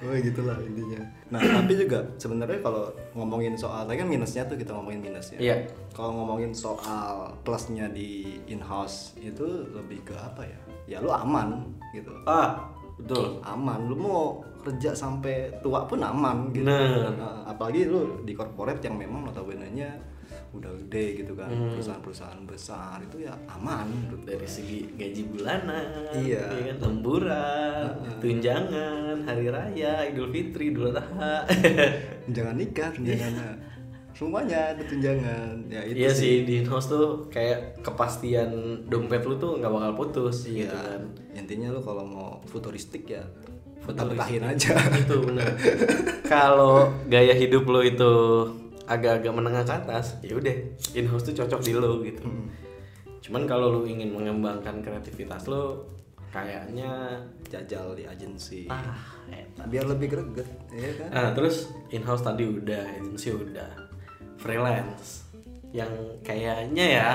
Oh 0.06 0.16
gitulah 0.22 0.58
intinya. 0.62 1.02
Nah 1.34 1.42
tapi 1.42 1.74
juga 1.74 2.06
sebenarnya 2.22 2.62
kalau 2.62 2.94
ngomongin 3.18 3.58
soal, 3.58 3.84
tadi 3.90 4.00
kan 4.00 4.10
minusnya 4.10 4.46
tuh 4.46 4.56
kita 4.56 4.72
ngomongin 4.72 5.02
minusnya. 5.02 5.38
Iya. 5.42 5.66
Kalau 5.92 6.14
ngomongin 6.14 6.54
soal 6.54 7.34
plusnya 7.42 7.90
di 7.90 8.40
in-house 8.48 9.18
itu 9.18 9.44
lebih 9.74 10.06
ke 10.06 10.16
apa 10.16 10.46
ya? 10.46 10.60
Ya 10.86 10.98
lu 11.02 11.10
aman 11.10 11.66
gitu. 11.92 12.14
Ah, 12.30 12.70
betul. 13.02 13.42
Aman, 13.42 13.90
lu 13.90 13.98
mau 13.98 14.46
kerja 14.66 14.98
sampai 14.98 15.54
tua 15.62 15.86
pun 15.86 16.02
aman 16.02 16.50
gitu. 16.54 16.66
Nah, 16.66 17.46
apalagi 17.46 17.86
lu 17.86 18.22
di 18.26 18.34
corporate 18.34 18.82
yang 18.86 18.98
memang 18.98 19.30
notabene-nya 19.30 20.15
udah 20.56 20.72
gede 20.82 21.20
gitu 21.20 21.34
kan, 21.34 21.48
Hmm. 21.48 21.72
perusahaan-perusahaan 21.72 22.42
besar 22.44 22.98
itu 23.00 23.22
ya 23.22 23.34
aman 23.48 23.86
menurut. 23.86 24.24
Dari 24.24 24.44
segi 24.46 24.88
gaji 24.92 25.22
bulanan, 25.28 25.88
Iya. 26.14 26.44
ya 26.50 26.62
kan, 26.70 26.78
lemburan, 26.82 27.88
tunjangan, 28.20 29.16
hari 29.24 29.48
raya, 29.48 30.06
Idul 30.06 30.30
Fitri, 30.30 30.70
Idul 30.70 30.90
Adha. 30.90 31.46
Jangan 32.36 32.56
nikah, 32.56 32.90
tunjangannya. 32.90 33.52
Semuanya 34.12 34.72
ada 34.72 34.80
tunjangan. 34.82 35.68
Ya 35.68 35.84
itu 35.84 35.96
Iya 35.98 36.12
sih 36.12 36.34
di 36.42 36.64
house 36.64 36.88
tuh 36.88 37.28
kayak 37.28 37.84
kepastian 37.84 38.48
dompet 38.88 39.22
lu 39.22 39.36
tuh 39.36 39.60
nggak 39.60 39.68
bakal 39.70 39.92
putus 39.94 40.48
Iya. 40.48 40.66
gitu 40.66 40.78
kan. 40.78 41.02
Intinya 41.36 41.68
lu 41.70 41.80
kalau 41.80 42.04
mau 42.04 42.40
futuristik 42.46 43.04
ya 43.06 43.24
Futuristik. 43.84 44.40
aja. 44.42 44.74
itu 44.98 45.16
benar. 45.22 45.52
Kalau 46.26 46.90
gaya 47.06 47.36
hidup 47.36 47.70
lo 47.70 47.86
itu 47.86 48.14
agak-agak 48.86 49.34
menengah 49.34 49.64
ke 49.66 49.74
atas 49.74 50.18
ya 50.22 50.38
udah 50.38 50.56
in 50.94 51.06
house 51.10 51.26
tuh 51.26 51.34
cocok 51.34 51.62
di 51.62 51.74
lo 51.74 52.02
gitu 52.02 52.22
Hmm. 52.26 52.48
cuman 53.22 53.50
kalau 53.50 53.74
lu 53.74 53.82
ingin 53.90 54.14
mengembangkan 54.14 54.86
kreativitas 54.86 55.50
lo 55.50 55.90
kayaknya 56.30 57.18
jajal 57.48 57.96
di 57.96 58.06
agensi 58.06 58.68
ah 58.70 58.94
enak. 59.26 59.66
biar 59.66 59.86
lebih 59.88 60.08
greget 60.12 60.50
ya 60.70 60.92
kan 61.00 61.10
Nah, 61.10 61.30
terus 61.34 61.72
in 61.90 62.04
house 62.04 62.22
tadi 62.22 62.46
udah, 62.46 62.84
agency 63.00 63.32
udah, 63.32 63.72
freelance. 64.38 65.26
Yang 65.72 65.92
kayaknya 66.22 66.86
ya, 66.86 67.10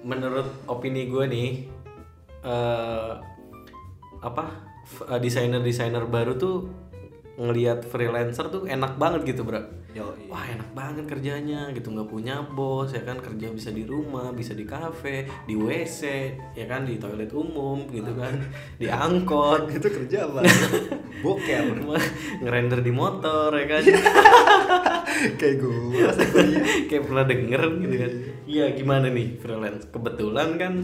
menurut 0.00 0.48
opini 0.66 1.06
gue 1.06 1.24
nih, 1.28 1.50
eh 2.42 3.12
apa 4.20 4.44
eh, 5.08 5.20
desainer-desainer 5.20 6.08
baru 6.08 6.34
tuh 6.34 6.56
ngelihat 7.34 7.82
freelancer 7.90 8.46
tuh 8.46 8.62
enak 8.70 8.94
banget 8.94 9.34
gitu 9.34 9.42
bro. 9.42 9.58
yo 9.90 10.14
Wah 10.30 10.46
enak 10.46 10.70
banget 10.70 11.04
kerjanya 11.10 11.70
gitu. 11.74 11.90
Nggak 11.90 12.06
punya 12.10 12.42
bos 12.46 12.94
ya 12.94 13.02
kan? 13.02 13.18
Kerja 13.18 13.50
bisa 13.50 13.74
di 13.74 13.82
rumah 13.82 14.30
bisa 14.30 14.54
di 14.54 14.62
kafe 14.62 15.26
di 15.46 15.58
wc 15.58 16.00
ya 16.54 16.66
kan? 16.70 16.86
Di 16.86 16.98
toilet 16.98 17.34
umum 17.34 17.90
gitu 17.90 18.14
kan? 18.14 18.38
Di 18.78 18.86
angkot. 18.86 19.66
Itu 19.76 19.90
kerja 19.90 20.30
apa? 20.30 20.46
Boker. 21.24 21.82
Ngerender 22.42 22.80
di 22.82 22.92
motor 22.94 23.50
ya 23.54 23.66
kan? 23.66 23.82
Kayak 25.14 25.56
gue 25.62 26.10
kayak 26.90 27.02
pernah 27.06 27.24
denger 27.24 27.62
gitu 27.86 27.96
kan? 28.02 28.12
Iya. 28.50 28.64
Gimana 28.74 29.06
nih 29.14 29.38
freelance? 29.38 29.86
Kebetulan 29.90 30.58
kan 30.58 30.74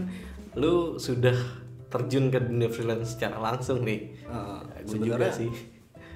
lu 0.55 0.95
sudah 0.99 1.35
terjun 1.91 2.31
ke 2.31 2.39
dunia 2.39 2.71
freelance 2.71 3.19
secara 3.19 3.39
langsung 3.43 3.83
nih. 3.83 4.15
Ah, 4.31 4.63
gue 4.87 5.03
juga 5.03 5.31
sih 5.35 5.51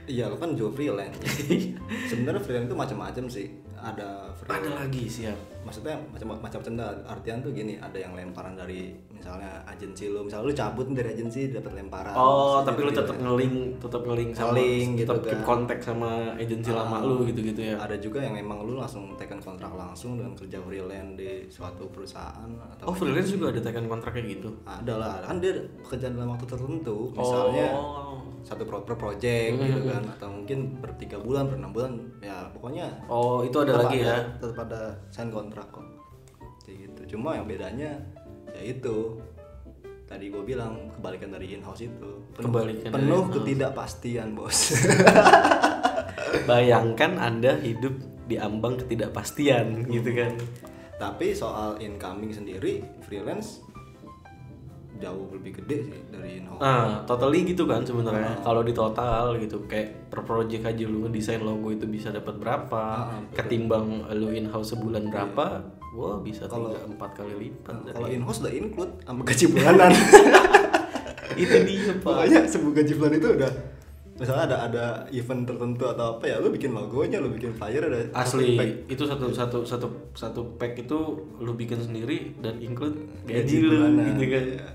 iya 0.05 0.29
lo 0.29 0.38
kan 0.38 0.53
juga 0.53 0.77
freelance. 0.77 1.17
Sebenarnya 2.09 2.41
freelance 2.41 2.69
itu 2.69 2.77
macam-macam 2.77 3.25
sih. 3.29 3.47
Ada 3.75 3.95
ada 3.95 4.33
freelance 4.33 4.77
lagi 4.81 5.03
siap. 5.05 5.38
Maksudnya 5.65 5.97
macam 6.13 6.38
macam 6.38 6.59
cenda 6.62 6.93
artian 7.09 7.41
tuh 7.41 7.50
gini 7.50 7.77
ada 7.81 7.97
yang 7.97 8.13
lemparan 8.13 8.53
dari 8.53 8.93
misalnya 9.13 9.62
agensi 9.65 10.09
lu. 10.09 10.25
Misalnya 10.25 10.45
lu 10.45 10.53
cabut 10.53 10.85
dari 10.93 11.09
agensi 11.13 11.50
dapat 11.50 11.74
lemparan. 11.74 12.13
Oh 12.13 12.62
Maksudnya 12.62 12.65
tapi 12.69 12.79
lu 12.81 12.91
tetap 12.93 13.17
ngeling 13.17 13.55
tetap 13.81 14.01
ngeling 14.05 14.29
sama 14.33 14.45
Ngeling 14.53 14.88
gitu 14.97 15.09
tetap 15.09 15.24
keep 15.25 15.39
kan. 15.41 15.45
kontak 15.45 15.79
sama 15.81 16.09
agensi 16.38 16.69
lama 16.69 16.97
lu 17.01 17.25
gitu 17.25 17.39
gitu 17.41 17.62
ya. 17.62 17.75
Ada 17.81 17.95
juga 17.97 18.21
yang 18.21 18.33
memang 18.38 18.65
lu 18.65 18.77
langsung 18.77 19.13
tekan 19.17 19.41
kontrak 19.41 19.74
langsung 19.74 20.21
dengan 20.21 20.33
kerja 20.38 20.57
freelance 20.62 21.13
di 21.17 21.29
suatu 21.50 21.89
perusahaan 21.89 22.50
atau 22.77 22.85
oh 22.89 22.95
freelance 22.97 23.33
juga 23.33 23.53
ada 23.53 23.62
tekan 23.62 23.85
kontrak 23.89 24.13
kayak 24.17 24.41
gitu? 24.41 24.50
Ada 24.65 24.93
lah. 24.97 25.13
Kan 25.25 25.41
dia 25.41 25.62
pekerjaan 25.81 26.13
dalam 26.17 26.29
waktu 26.33 26.45
tertentu. 26.45 27.09
Misalnya 27.13 27.67
oh. 27.74 28.21
satu 28.45 28.62
pro 28.65 28.85
per 28.85 28.93
project 28.97 29.57
gitu 29.57 29.81
kan 29.89 29.95
atau 30.04 30.28
mungkin 30.32 30.80
per 30.84 30.92
tiga 31.00 31.18
bulan 31.22 31.48
per 31.48 31.56
enam 31.60 31.72
bulan 31.72 31.94
ya 32.20 32.50
pokoknya 32.52 32.88
oh 33.08 33.46
itu 33.46 33.58
ada 33.64 33.86
lagi 33.86 34.04
ya? 34.04 34.24
tetap 34.42 34.68
ada 34.68 34.96
sign 35.14 35.32
kontrak 35.32 35.68
kok. 35.72 35.86
Kayak 36.66 36.90
gitu. 36.90 37.02
Cuma 37.16 37.38
yang 37.38 37.46
bedanya 37.46 37.96
ya 38.52 38.62
itu. 38.62 39.22
Tadi 40.06 40.30
gue 40.30 40.44
bilang 40.46 40.94
kebalikan 40.94 41.34
dari 41.34 41.58
in 41.58 41.66
house 41.66 41.82
itu. 41.82 42.22
Penuh, 42.38 42.54
Kebalikan 42.54 42.90
penuh 42.94 43.24
ketidakpastian 43.34 44.38
bos. 44.38 44.78
Bayangkan 46.50 47.18
anda 47.18 47.58
hidup 47.58 47.98
di 48.30 48.38
ambang 48.38 48.78
ketidakpastian 48.78 49.90
gitu 49.90 50.14
kan? 50.14 50.38
Tapi 51.02 51.34
soal 51.34 51.82
incoming 51.82 52.30
sendiri 52.30 52.86
freelance 53.02 53.64
jauh 54.98 55.28
lebih 55.32 55.62
gede 55.64 55.78
sih 55.92 56.00
dari 56.08 56.40
in 56.40 56.46
house 56.48 56.62
Ah, 56.62 57.04
totally 57.04 57.44
gitu 57.44 57.68
kan 57.68 57.84
sebenarnya. 57.84 58.40
Kalau 58.42 58.62
di 58.64 58.72
total 58.72 59.36
gitu 59.38 59.64
kayak 59.68 60.08
per 60.08 60.24
project 60.24 60.64
aja 60.64 60.84
lu 60.88 61.06
ngedesain 61.06 61.44
logo 61.44 61.70
itu 61.70 61.86
bisa 61.86 62.10
dapat 62.10 62.36
berapa, 62.40 62.84
ketimbang 63.36 64.08
lu 64.16 64.32
in 64.32 64.48
house 64.48 64.72
sebulan 64.72 65.12
berapa, 65.12 65.46
wah 65.96 66.18
bisa 66.20 66.48
tiga 66.48 66.80
empat 66.88 67.10
kali 67.16 67.34
lipat 67.48 67.75
dari 67.88 67.96
kalau 67.96 68.08
in 68.08 68.24
house 68.24 68.40
udah 68.44 68.54
include 68.54 68.94
sama 69.04 69.22
gaji 69.24 69.46
bulanan. 69.52 69.92
Itu 71.36 71.58
dia 71.68 71.92
pak. 72.00 72.04
pokoknya 72.06 72.40
sebuah 72.48 72.74
gaji 72.80 72.94
bulanan 72.96 73.18
itu 73.20 73.30
udah 73.36 73.52
misalnya 74.16 74.44
ada 74.48 74.58
ada 74.72 74.86
event 75.12 75.44
tertentu 75.44 75.84
atau 75.92 76.16
apa 76.16 76.24
ya 76.24 76.40
lu 76.40 76.48
bikin 76.48 76.72
logonya 76.72 77.20
lu 77.20 77.36
bikin 77.36 77.52
flyer 77.52 77.84
ada 77.92 78.08
Asli. 78.16 78.56
pack. 78.56 78.88
Itu 78.88 79.04
satu 79.04 79.28
satu 79.36 79.68
satu 79.68 79.88
satu 80.16 80.42
pack 80.56 80.88
itu 80.88 81.00
lu 81.44 81.52
bikin 81.60 81.84
sendiri 81.84 82.40
dan 82.40 82.64
include 82.64 82.96
gaji, 83.28 83.44
gaji 83.44 83.58
lu 83.68 83.80
gitu 84.16 84.24
kan. 84.32 84.46
Iya. 84.48 84.68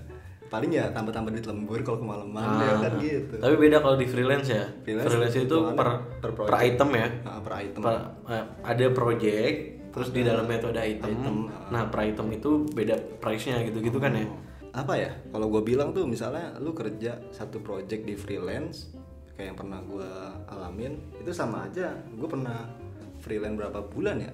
Paling 0.50 0.70
ya 0.74 0.90
tambah-tambah 0.90 1.30
duit 1.30 1.46
lembur 1.46 1.78
kalau 1.80 2.02
kemalaman 2.02 2.42
Ah, 2.42 2.58
ya 2.58 2.74
kan 2.82 2.92
gitu. 2.98 3.34
Tapi 3.38 3.54
beda 3.54 3.78
kalau 3.78 3.94
di 3.94 4.04
freelance 4.04 4.50
ya. 4.50 4.66
Freelance 4.82 5.06
Freelance, 5.08 5.36
itu 5.38 5.56
per 5.72 5.88
per 6.18 6.30
per, 6.34 6.54
item 6.58 6.90
ya. 6.90 7.08
Nah, 7.22 7.38
per 7.38 7.52
item. 7.62 7.80
Per- 7.80 8.06
eh, 8.26 8.44
ada 8.66 8.86
project, 8.90 9.56
terus 9.94 10.08
di 10.10 10.20
dalamnya 10.26 10.58
itu 10.58 10.68
ada 10.68 10.82
item. 10.82 11.10
item, 11.14 11.36
Nah, 11.70 11.86
per 11.86 12.00
item 12.02 12.26
itu 12.34 12.66
beda 12.66 12.98
price-nya 13.22 13.62
gitu-gitu 13.62 13.96
kan 13.96 14.10
ya. 14.12 14.26
apa 14.70 14.94
ya? 14.94 15.10
Kalau 15.30 15.50
gue 15.50 15.62
bilang 15.62 15.90
tuh 15.90 16.06
misalnya 16.06 16.54
lu 16.58 16.70
kerja 16.70 17.18
satu 17.30 17.58
project 17.58 18.06
di 18.06 18.14
freelance 18.14 18.94
kayak 19.34 19.50
yang 19.50 19.58
pernah 19.58 19.82
gue 19.82 20.10
alamin 20.46 20.94
itu 21.18 21.30
sama 21.30 21.66
aja. 21.66 21.94
Gue 22.10 22.26
pernah 22.26 22.70
freelance 23.18 23.54
berapa 23.54 23.82
bulan 23.86 24.18
ya? 24.18 24.30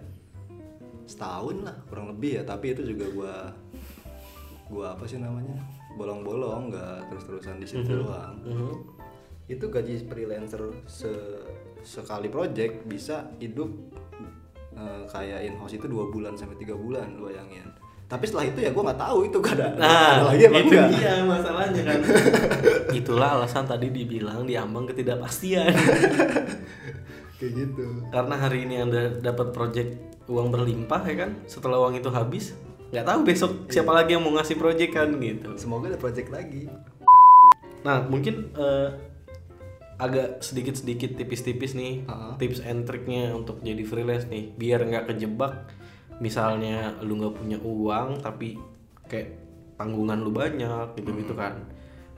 Setahun 1.05 1.65
lah 1.65 1.77
kurang 1.89 2.13
lebih 2.13 2.41
ya. 2.41 2.43
Tapi 2.45 2.73
itu 2.73 2.85
juga 2.85 3.05
gue 3.09 3.35
gue 4.67 4.83
apa 4.85 5.05
sih 5.05 5.17
namanya 5.17 5.57
bolong-bolong 5.97 6.69
nggak 6.69 7.09
terus-terusan 7.09 7.57
di 7.57 7.67
situ 7.67 7.89
doang 7.97 8.37
Mhm. 8.41 8.71
itu 9.49 9.65
gaji 9.65 9.95
freelancer 10.05 10.61
se 10.85 11.11
sekali 11.81 12.27
project 12.27 12.85
bisa 12.85 13.31
hidup 13.37 13.71
eh, 14.73 15.03
kayak 15.07 15.41
in 15.43 15.57
house 15.57 15.73
itu 15.73 15.87
dua 15.87 16.07
bulan 16.07 16.35
sampai 16.35 16.55
tiga 16.57 16.75
bulan 16.75 17.17
lu 17.17 17.27
bayangin 17.27 17.65
tapi 18.07 18.23
setelah 18.23 18.47
itu 18.47 18.61
ya 18.61 18.71
gue 18.71 18.83
nggak 18.83 19.01
tahu 19.01 19.19
itu 19.25 19.37
gak 19.41 19.55
ada, 19.57 19.67
ada 19.67 19.79
Nah, 19.81 20.17
lagi 20.29 20.45
apa 20.45 20.57
itu 20.57 20.71
enggak 20.71 20.89
dia 20.93 21.15
masalahnya 21.27 21.83
kan. 21.83 22.01
Itulah 23.03 23.29
alasan 23.35 23.67
tadi 23.67 23.91
dibilang 23.91 24.47
diambang 24.47 24.87
ketidakpastian. 24.87 25.75
kayak 27.37 27.53
gitu 27.53 27.85
Karena 28.09 28.35
hari 28.39 28.63
ini 28.63 28.79
Anda 28.79 29.11
dapat 29.11 29.51
project 29.51 29.91
uang 30.27 30.49
berlimpah 30.49 31.03
ya 31.03 31.17
kan, 31.19 31.31
setelah 31.45 31.79
uang 31.79 31.99
itu 31.99 32.07
habis, 32.09 32.55
nggak 32.95 33.07
tahu 33.07 33.21
besok 33.27 33.51
siapa 33.71 33.91
lagi 33.91 34.15
yang 34.15 34.23
mau 34.23 34.35
ngasih 34.39 34.57
project 34.59 34.93
kan 34.95 35.09
gitu. 35.19 35.59
semoga 35.59 35.91
ada 35.91 35.99
project 35.99 36.31
lagi 36.31 36.71
Nah, 37.87 38.03
mungkin 38.11 38.51
eh, 38.59 38.89
agak 39.97 40.43
sedikit-sedikit 40.43 41.15
tipis-tipis 41.15 41.79
nih 41.79 42.03
Uh-uh. 42.05 42.35
tips 42.37 42.61
and 42.67 42.83
triknya 42.85 43.31
untuk 43.31 43.63
jadi 43.63 43.87
freelance 43.87 44.27
nih, 44.27 44.51
biar 44.59 44.83
nggak 44.83 45.15
kejebak. 45.15 45.71
Misalnya 46.19 46.99
lu 47.07 47.23
nggak 47.23 47.35
punya 47.39 47.59
uang 47.63 48.27
tapi 48.27 48.59
kayak 49.07 49.39
tanggungan 49.79 50.19
lu 50.19 50.35
banyak 50.35 50.99
gitu-gitu 50.99 51.39
kan. 51.39 51.63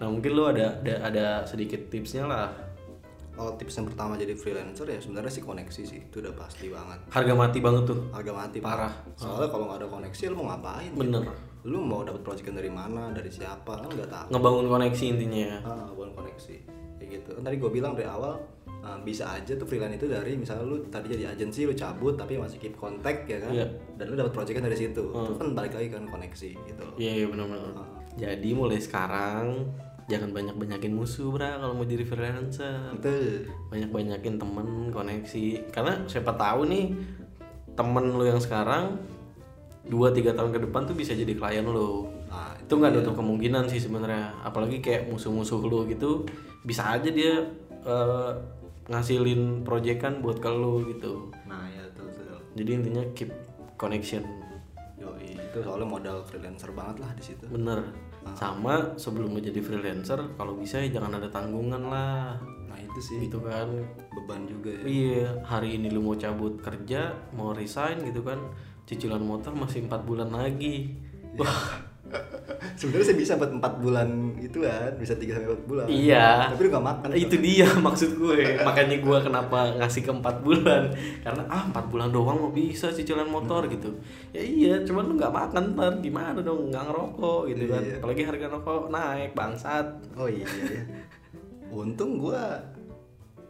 Nah, 0.01 0.09
mungkin 0.09 0.33
lu 0.33 0.49
ada 0.49 0.81
ada 0.81 0.95
ada 1.05 1.27
sedikit 1.45 1.93
tipsnya 1.93 2.25
lah. 2.25 2.49
Kalau 3.39 3.55
tips 3.55 3.75
yang 3.77 3.87
pertama 3.87 4.13
jadi 4.15 4.35
freelancer 4.35 4.83
ya 4.85 4.99
sebenarnya 4.99 5.31
sih 5.31 5.41
koneksi 5.41 5.83
sih 5.85 6.01
itu 6.03 6.19
udah 6.19 6.35
pasti 6.35 6.67
banget 6.69 6.99
Harga 7.09 7.33
mati 7.33 7.59
banget 7.59 7.83
tuh. 7.87 7.99
harga 8.11 8.33
mati 8.35 8.59
Parah. 8.59 8.93
soalnya 9.15 9.47
kalau 9.47 9.65
nggak 9.65 9.79
ada 9.79 9.89
koneksi 9.89 10.23
lu 10.27 10.35
mau 10.37 10.47
ngapain 10.51 10.91
Bener. 10.93 11.23
lu 11.63 11.79
mau 11.81 12.03
dapat 12.03 12.21
project 12.21 12.51
dari 12.51 12.69
mana 12.69 13.09
dari 13.11 13.31
siapa 13.31 13.79
kan 13.79 13.87
nggak 13.87 14.09
tahu 14.09 14.27
Ngebangun 14.29 14.67
koneksi 14.69 15.05
intinya. 15.09 15.49
ah 15.63 15.87
bukan 15.89 16.11
koneksi 16.13 16.57
kayak 16.99 17.09
gitu 17.15 17.31
kan 17.33 17.43
tadi 17.45 17.57
gue 17.57 17.71
bilang 17.71 17.95
dari 17.95 18.07
awal 18.07 18.35
ah, 18.81 18.99
bisa 18.99 19.31
aja 19.31 19.55
tuh 19.55 19.63
freelance 19.65 19.95
itu 19.95 20.07
dari 20.07 20.35
misalnya 20.35 20.65
lu 20.65 20.83
tadi 20.85 21.07
jadi 21.09 21.31
agensi 21.31 21.63
lu 21.63 21.73
cabut 21.73 22.19
tapi 22.19 22.35
masih 22.35 22.59
keep 22.59 22.75
kontak 22.75 23.23
ya 23.25 23.39
kan 23.39 23.55
Iya. 23.55 23.67
dan 23.95 24.05
lu 24.05 24.15
dapat 24.17 24.35
projectnya 24.35 24.67
dari 24.67 24.75
situ 24.77 25.05
itu 25.05 25.33
kan 25.33 25.55
balik 25.55 25.73
lagi 25.73 25.89
kan 25.89 26.03
koneksi 26.05 26.51
gitu 26.59 26.85
Iya, 26.97 27.13
iya 27.15 27.27
benar-benar. 27.27 27.87
Jadi 28.19 28.51
mulai 28.51 28.83
sekarang 28.83 29.63
jangan 30.09 30.33
banyak-banyakin 30.33 30.93
musuh, 30.97 31.29
Bra, 31.29 31.61
kalau 31.61 31.77
mau 31.77 31.85
jadi 31.85 32.03
freelancer. 32.09 32.97
itu 32.97 33.45
banyak-banyakin 33.69 34.41
temen 34.41 34.69
koneksi. 34.89 35.69
Karena 35.69 36.09
siapa 36.09 36.33
tahu 36.33 36.65
nih 36.65 36.97
temen 37.77 38.17
lu 38.17 38.25
yang 38.25 38.41
sekarang 38.41 38.99
2-3 39.87 40.33
tahun 40.33 40.51
ke 40.57 40.61
depan 40.69 40.89
tuh 40.89 40.97
bisa 40.97 41.13
jadi 41.13 41.37
klien 41.37 41.65
lu. 41.65 42.09
Nah 42.33 42.57
itu 42.57 42.73
nggak 42.73 42.93
nutup 42.99 43.15
kemungkinan 43.21 43.69
sih 43.69 43.85
sebenarnya. 43.85 44.33
Apalagi 44.41 44.81
kayak 44.81 45.13
musuh-musuh 45.13 45.61
lu 45.61 45.85
gitu 45.87 46.25
bisa 46.65 46.89
aja 46.89 47.13
dia 47.13 47.45
eh, 47.85 48.33
ngasilin 48.89 49.63
proyekan 49.63 50.25
buat 50.25 50.41
ke 50.41 50.49
lu 50.49 50.89
gitu. 50.89 51.29
Nah 51.45 51.69
ya 51.69 51.85
tuh 51.93 52.09
tuh 52.17 52.41
jadi 52.57 52.81
intinya 52.81 53.05
keep 53.13 53.33
connection. 53.77 54.25
Yoi, 54.99 55.37
itu 55.37 55.59
soalnya 55.63 55.87
modal 55.87 56.25
freelancer 56.27 56.73
banget 56.73 57.05
lah 57.05 57.13
di 57.15 57.23
situ. 57.23 57.45
Bener 57.47 58.08
sama 58.37 58.99
sebelum 58.99 59.37
lu 59.37 59.41
jadi 59.41 59.63
freelancer 59.63 60.21
kalau 60.37 60.59
bisa 60.59 60.83
ya 60.83 61.01
jangan 61.01 61.17
ada 61.23 61.29
tanggungan 61.31 61.83
lah. 61.89 62.37
Nah 62.69 62.79
itu 62.81 63.01
sih. 63.01 63.19
Gitu 63.25 63.41
kan. 63.41 63.71
Beban 64.13 64.45
juga 64.51 64.75
ya. 64.75 64.83
Iya, 64.85 65.29
hari 65.47 65.79
ini 65.79 65.89
lu 65.89 66.03
mau 66.03 66.19
cabut 66.19 66.59
kerja, 66.59 67.15
mau 67.33 67.55
resign 67.55 68.03
gitu 68.03 68.27
kan, 68.27 68.51
cicilan 68.85 69.23
motor 69.23 69.55
masih 69.55 69.87
empat 69.87 70.03
bulan 70.03 70.35
lagi. 70.35 70.99
Wah, 71.39 71.88
sebenarnya 72.81 73.07
sih 73.07 73.19
bisa 73.19 73.33
buat 73.35 73.51
empat 73.51 73.73
bulan 73.79 74.09
itu 74.37 74.61
kan 74.61 74.93
bisa 74.97 75.13
tiga 75.15 75.37
sampai 75.37 75.51
empat 75.51 75.65
bulan. 75.65 75.87
Iya. 75.87 76.51
tapi 76.51 76.61
lu 76.63 76.71
gak 76.71 76.87
makan 76.87 77.09
itu 77.13 77.37
dia 77.37 77.69
maksud 77.87 78.11
gue. 78.15 78.39
Makanya 78.61 78.97
gue 78.99 79.19
kenapa 79.21 79.59
ngasih 79.77 80.03
ke 80.03 80.13
empat 80.13 80.37
bulan? 80.41 80.83
Karena 81.21 81.43
ah 81.47 81.63
empat 81.65 81.85
bulan 81.87 82.09
doang 82.09 82.39
mau 82.39 82.51
bisa 82.51 82.89
cicilan 82.89 83.27
motor 83.27 83.61
Hmm. 83.61 83.73
gitu. 83.73 83.91
Ya 84.31 84.41
iya 84.41 84.75
cuman 84.81 85.05
lu 85.05 85.15
nggak 85.15 85.35
makan 85.35 85.63
ntar 85.75 85.93
gimana 85.99 86.39
dong? 86.39 86.71
Nggak 86.71 86.85
ngerokok 86.87 87.41
gitu 87.49 87.65
kan. 87.69 87.83
Iya. 87.83 87.95
apalagi 87.99 88.23
harga 88.25 88.47
rokok 88.49 88.83
naik 88.89 89.33
bangsat. 89.33 89.87
Oh 90.15 90.25
iya 90.25 90.47
iya. 90.47 90.83
Untung 91.71 92.17
gua 92.17 92.57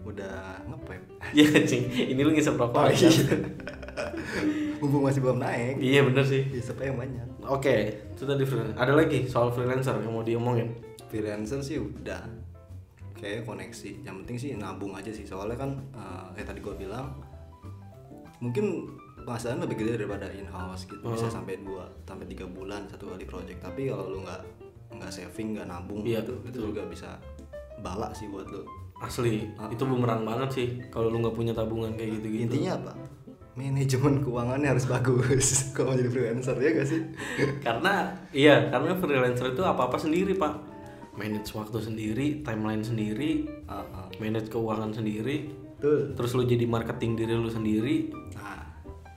udah 0.08 0.64
ngepep. 0.68 1.02
Ya 1.36 1.44
cing 1.68 1.82
ini 1.92 2.20
lu 2.24 2.32
ngisep 2.32 2.56
rokok 2.56 2.78
oh 2.78 2.88
kan? 2.88 2.94
iya. 2.96 3.10
Mumpung 4.80 5.02
masih 5.04 5.20
belum 5.20 5.42
naik. 5.42 5.82
Iya 5.82 6.06
bener 6.06 6.22
sih. 6.22 6.46
Isep 6.54 6.78
yang 6.80 6.96
banyak. 6.96 7.26
Oke 7.44 7.98
itu 8.14 8.22
tadi 8.26 8.42
freelancer 8.46 8.78
ada 8.78 8.92
lagi 8.94 9.26
soal 9.26 9.50
freelancer 9.50 9.98
yang 9.98 10.14
mau 10.14 10.22
diomongin? 10.22 10.72
Freelancer 11.10 11.60
sih 11.60 11.82
udah. 11.82 12.22
Kayak 13.18 13.44
koneksi. 13.44 14.06
Yang 14.06 14.14
penting 14.24 14.36
sih 14.38 14.50
nabung 14.54 14.94
aja 14.94 15.10
sih. 15.10 15.26
Soalnya 15.26 15.58
kan 15.58 15.70
eh, 15.92 16.26
kayak 16.38 16.54
tadi 16.54 16.60
gua 16.62 16.74
bilang 16.78 17.06
mungkin 18.38 18.86
penghasilan 19.26 19.66
lebih 19.66 19.82
gede 19.82 20.06
daripada 20.06 20.30
in 20.30 20.46
house 20.46 20.86
gitu. 20.86 21.02
Bisa 21.02 21.26
sampai 21.26 21.58
dua 21.58 21.90
sampai 22.06 22.30
tiga 22.30 22.46
bulan 22.46 22.86
satu 22.86 23.10
kali 23.10 23.26
project. 23.26 23.58
Tapi 23.58 23.90
kalau 23.90 24.14
lu 24.14 24.22
nggak 24.22 24.68
nggak 24.94 25.12
saving 25.12 25.58
nggak 25.58 25.68
nabung 25.68 26.00
Iya, 26.00 26.24
itu 26.24 26.34
itu 26.48 26.58
juga 26.72 26.82
bisa 26.88 27.20
balak 27.84 28.16
sih 28.16 28.26
buat 28.30 28.48
lu 28.50 28.64
asli 28.98 29.46
Ah. 29.54 29.70
itu 29.70 29.82
bumerang 29.82 30.26
banget 30.26 30.50
sih 30.50 30.66
kalau 30.88 31.06
lu 31.06 31.18
nggak 31.18 31.32
punya 31.32 31.52
tabungan 31.52 31.94
kayak 31.94 32.18
gitu 32.18 32.26
gitu 32.28 32.42
intinya 32.50 32.74
apa? 32.76 32.92
Manajemen 33.54 34.22
keuangannya 34.22 34.68
harus 34.70 34.86
bagus 34.86 35.46
kalau 35.76 35.90
jadi 35.92 36.06
freelancer 36.06 36.54
ya 36.56 36.70
gak 36.72 36.86
sih? 36.86 37.02
Karena 37.66 38.14
iya 38.30 38.70
karena 38.70 38.94
freelancer 38.94 39.50
itu 39.50 39.62
apa 39.62 39.90
apa 39.90 39.98
sendiri 39.98 40.34
pak. 40.34 40.54
Manage 41.18 41.50
waktu 41.50 41.78
sendiri 41.82 42.26
timeline 42.42 42.82
sendiri 42.82 43.50
ah. 43.66 44.06
manage 44.18 44.46
keuangan 44.48 44.94
sendiri 44.94 45.50
betul. 45.74 46.14
terus 46.14 46.30
lu 46.34 46.46
jadi 46.46 46.62
marketing 46.64 47.18
diri 47.18 47.34
lu 47.34 47.50
sendiri. 47.50 48.14
Nah 48.34 48.62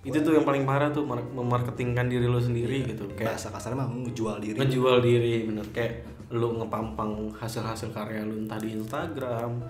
itu 0.02 0.18
tuh 0.18 0.34
yang 0.34 0.42
paling 0.42 0.66
parah 0.66 0.90
tuh 0.90 1.06
mar- 1.06 1.22
memarketingkan 1.22 2.10
diri 2.10 2.26
lu 2.26 2.42
sendiri 2.42 2.82
gitu. 2.90 3.06
Kayak 3.14 3.38
bahasa 3.38 3.54
kasarnya 3.54 3.78
mah 3.78 3.90
ngejual 3.94 4.42
diri. 4.42 4.58
Ngejual 4.58 4.98
diri 5.06 5.46
bener. 5.46 5.66
Kayak 5.70 6.10
lu 6.32 6.58
ngepampang 6.60 7.32
hasil-hasil 7.36 7.92
karya 7.92 8.24
lu 8.24 8.48
entah 8.48 8.60
di 8.60 8.76
Instagram 8.76 9.62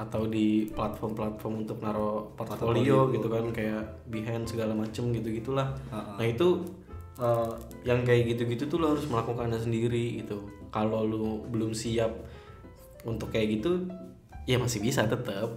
atau 0.00 0.24
di 0.24 0.64
platform-platform 0.72 1.68
untuk 1.68 1.76
naro 1.84 2.32
portfolio 2.32 3.12
gitu 3.12 3.28
kan 3.28 3.52
kayak 3.52 4.08
Behance 4.08 4.56
segala 4.56 4.72
macem 4.72 5.12
gitu 5.12 5.28
gitulah 5.28 5.76
nah 5.92 6.24
itu 6.24 6.64
eh, 7.20 7.52
yang 7.84 8.00
kayak 8.02 8.34
gitu-gitu 8.34 8.66
tuh 8.66 8.78
lo 8.80 8.96
harus 8.96 9.06
melakukannya 9.06 9.60
sendiri 9.60 10.24
gitu. 10.24 10.48
Kalau 10.72 11.04
lu 11.04 11.44
belum 11.50 11.76
siap 11.76 12.10
untuk 13.04 13.32
kayak 13.32 13.60
gitu 13.60 13.88
ya 14.48 14.56
masih 14.56 14.80
bisa 14.80 15.04
tetap 15.06 15.52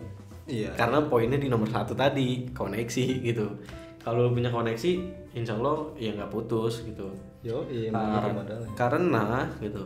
iya. 0.46 0.75
Karena 0.75 1.03
poinnya 1.08 1.39
di 1.39 1.48
nomor 1.48 1.72
satu 1.72 1.96
tadi 1.96 2.51
koneksi 2.51 3.05
gitu. 3.24 3.48
Kalau 4.03 4.27
lu 4.27 4.36
punya 4.36 4.51
koneksi 4.51 4.91
insya 5.34 5.55
Allah 5.55 5.96
ya 5.96 6.12
nggak 6.15 6.32
putus 6.32 6.84
gitu. 6.84 7.08
Yo 7.43 7.63
iya 7.67 7.91
modalnya. 7.91 8.72
karena 8.79 9.48
gitu 9.60 9.84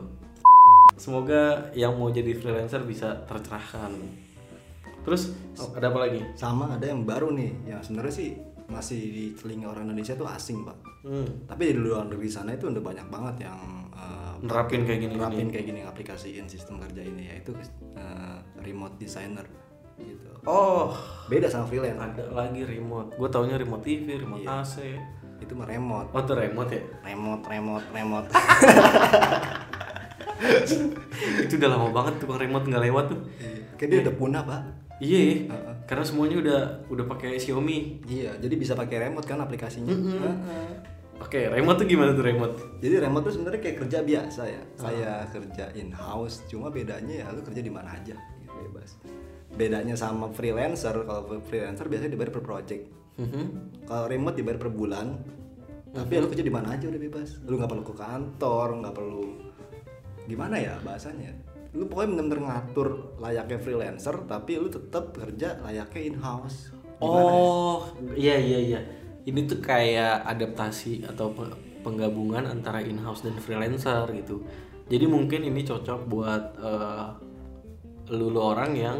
semoga 0.97 1.71
yang 1.77 1.95
mau 1.95 2.09
jadi 2.09 2.33
freelancer 2.33 2.83
bisa 2.83 3.23
tercerahkan. 3.29 3.93
Terus 5.05 5.31
oh, 5.61 5.71
ada 5.77 5.87
apa 5.93 5.99
lagi? 6.03 6.19
Sama 6.35 6.75
ada 6.75 6.83
yang 6.83 7.07
baru 7.07 7.31
nih. 7.31 7.71
Yang 7.71 7.87
sebenarnya 7.87 8.15
sih 8.17 8.29
masih 8.67 8.99
di 8.99 9.25
telinga 9.31 9.71
orang 9.71 9.87
Indonesia 9.87 10.19
tuh 10.19 10.27
asing 10.27 10.67
pak. 10.67 10.77
Hmm, 11.07 11.47
tapi 11.47 11.71
di 11.71 11.79
luar 11.79 12.03
negeri 12.03 12.27
sana 12.27 12.51
itu 12.51 12.67
udah 12.67 12.83
banyak 12.83 13.07
banget 13.07 13.47
yang 13.47 13.87
eh, 13.95 14.33
nerapin 14.43 14.83
kayak 14.83 15.07
gini 15.07 15.13
nerapin 15.15 15.47
kayak 15.47 15.65
gini 15.71 15.79
aplikasiin 15.87 16.51
sistem 16.51 16.83
kerja 16.83 16.99
ini 16.99 17.31
yaitu 17.31 17.55
eh, 17.95 18.37
remote 18.59 18.99
designer 18.99 19.47
gitu. 19.95 20.29
Oh. 20.43 20.91
Beda 21.31 21.47
sama 21.47 21.71
freelance. 21.71 21.95
Ada 21.95 22.27
lagi 22.35 22.67
remote. 22.67 23.15
Gue 23.15 23.29
taunya 23.31 23.55
remote 23.55 23.87
TV 23.87 24.19
remote 24.19 24.43
AC 24.43 24.75
itu 25.37 25.53
mah 25.53 25.69
remote. 25.69 26.11
Oh 26.11 26.21
tuh 26.25 26.35
remote 26.35 26.71
ya? 26.73 26.81
Remote 27.07 27.45
remote 27.47 27.85
remote 27.93 28.27
itu 31.45 31.53
udah 31.57 31.69
lama 31.69 31.87
banget 31.89 32.13
tuh 32.21 32.25
bang 32.29 32.39
remote 32.47 32.65
nggak 32.69 32.83
lewat 32.89 33.05
tuh. 33.09 33.19
Kayak 33.77 33.89
dia 33.89 33.99
udah 34.09 34.15
punah 34.15 34.41
pak. 34.45 34.61
Iya 34.97 35.53
karena 35.85 36.03
semuanya 36.03 36.37
udah 36.41 36.61
udah 36.89 37.05
pakai 37.05 37.37
Xiaomi. 37.37 38.03
Iya 38.09 38.35
jadi 38.41 38.55
bisa 38.57 38.73
pakai 38.73 39.09
remote 39.09 39.25
kan 39.29 39.39
aplikasinya. 39.41 39.93
Heeh. 39.93 40.69
oke 41.17 41.39
remote 41.49 41.77
tuh 41.81 41.87
gimana 41.89 42.13
tuh 42.13 42.25
remote? 42.25 42.55
Jadi 42.81 42.95
remote 43.01 43.23
tuh 43.29 43.33
sebenarnya 43.37 43.61
kayak 43.61 43.77
kerja 43.85 43.99
biasa 44.05 44.41
ya. 44.45 44.61
Saya 44.77 45.11
kerja 45.29 45.65
in 45.77 45.89
house 45.93 46.45
cuma 46.49 46.69
bedanya 46.69 47.25
ya 47.25 47.25
lu 47.33 47.41
kerja 47.41 47.61
di 47.61 47.73
mana 47.73 47.93
aja 47.93 48.13
gitu, 48.13 48.53
bebas. 48.69 49.01
Bedanya 49.53 49.97
sama 49.97 50.29
freelancer 50.29 50.93
kalau 51.05 51.41
freelancer 51.45 51.89
biasanya 51.89 52.13
dibayar 52.13 52.33
per 52.33 52.43
project. 52.45 52.83
Mhm. 53.17 53.45
kalau 53.89 54.05
remote 54.05 54.37
dibayar 54.37 54.61
per 54.61 54.69
bulan 54.69 55.17
tapi 55.89 56.13
ya 56.13 56.21
lu 56.21 56.29
kerja 56.29 56.45
di 56.45 56.53
mana 56.53 56.77
aja 56.77 56.85
udah 56.85 57.01
bebas. 57.01 57.41
Lu 57.49 57.57
nggak 57.57 57.69
perlu 57.73 57.81
ke 57.85 57.95
kantor 57.97 58.67
nggak 58.85 58.93
perlu 58.93 59.25
gimana 60.27 60.59
ya 60.59 60.75
bahasanya 60.83 61.31
lu 61.73 61.87
pokoknya 61.87 62.09
bener-bener 62.19 62.41
ngatur 62.47 63.17
layaknya 63.19 63.57
freelancer 63.59 64.15
tapi 64.27 64.59
lu 64.59 64.67
tetap 64.67 65.15
kerja 65.15 65.57
layaknya 65.63 66.01
in 66.03 66.17
house 66.19 66.75
Oh, 66.97 67.93
iya 68.17 68.41
iya 68.41 68.57
iya. 68.57 68.81
Ini 69.21 69.45
tuh 69.45 69.61
kayak 69.61 70.25
adaptasi 70.25 71.05
atau 71.05 71.29
pe- 71.29 71.53
penggabungan 71.85 72.49
antara 72.49 72.81
in-house 72.81 73.21
dan 73.21 73.37
freelancer 73.37 74.09
gitu. 74.17 74.41
Jadi 74.89 75.05
mungkin 75.05 75.45
ini 75.45 75.61
cocok 75.61 76.09
buat 76.09 76.43
eh, 76.57 77.07
lu, 78.17 78.33
lu 78.33 78.41
orang 78.41 78.71
yang 78.73 78.97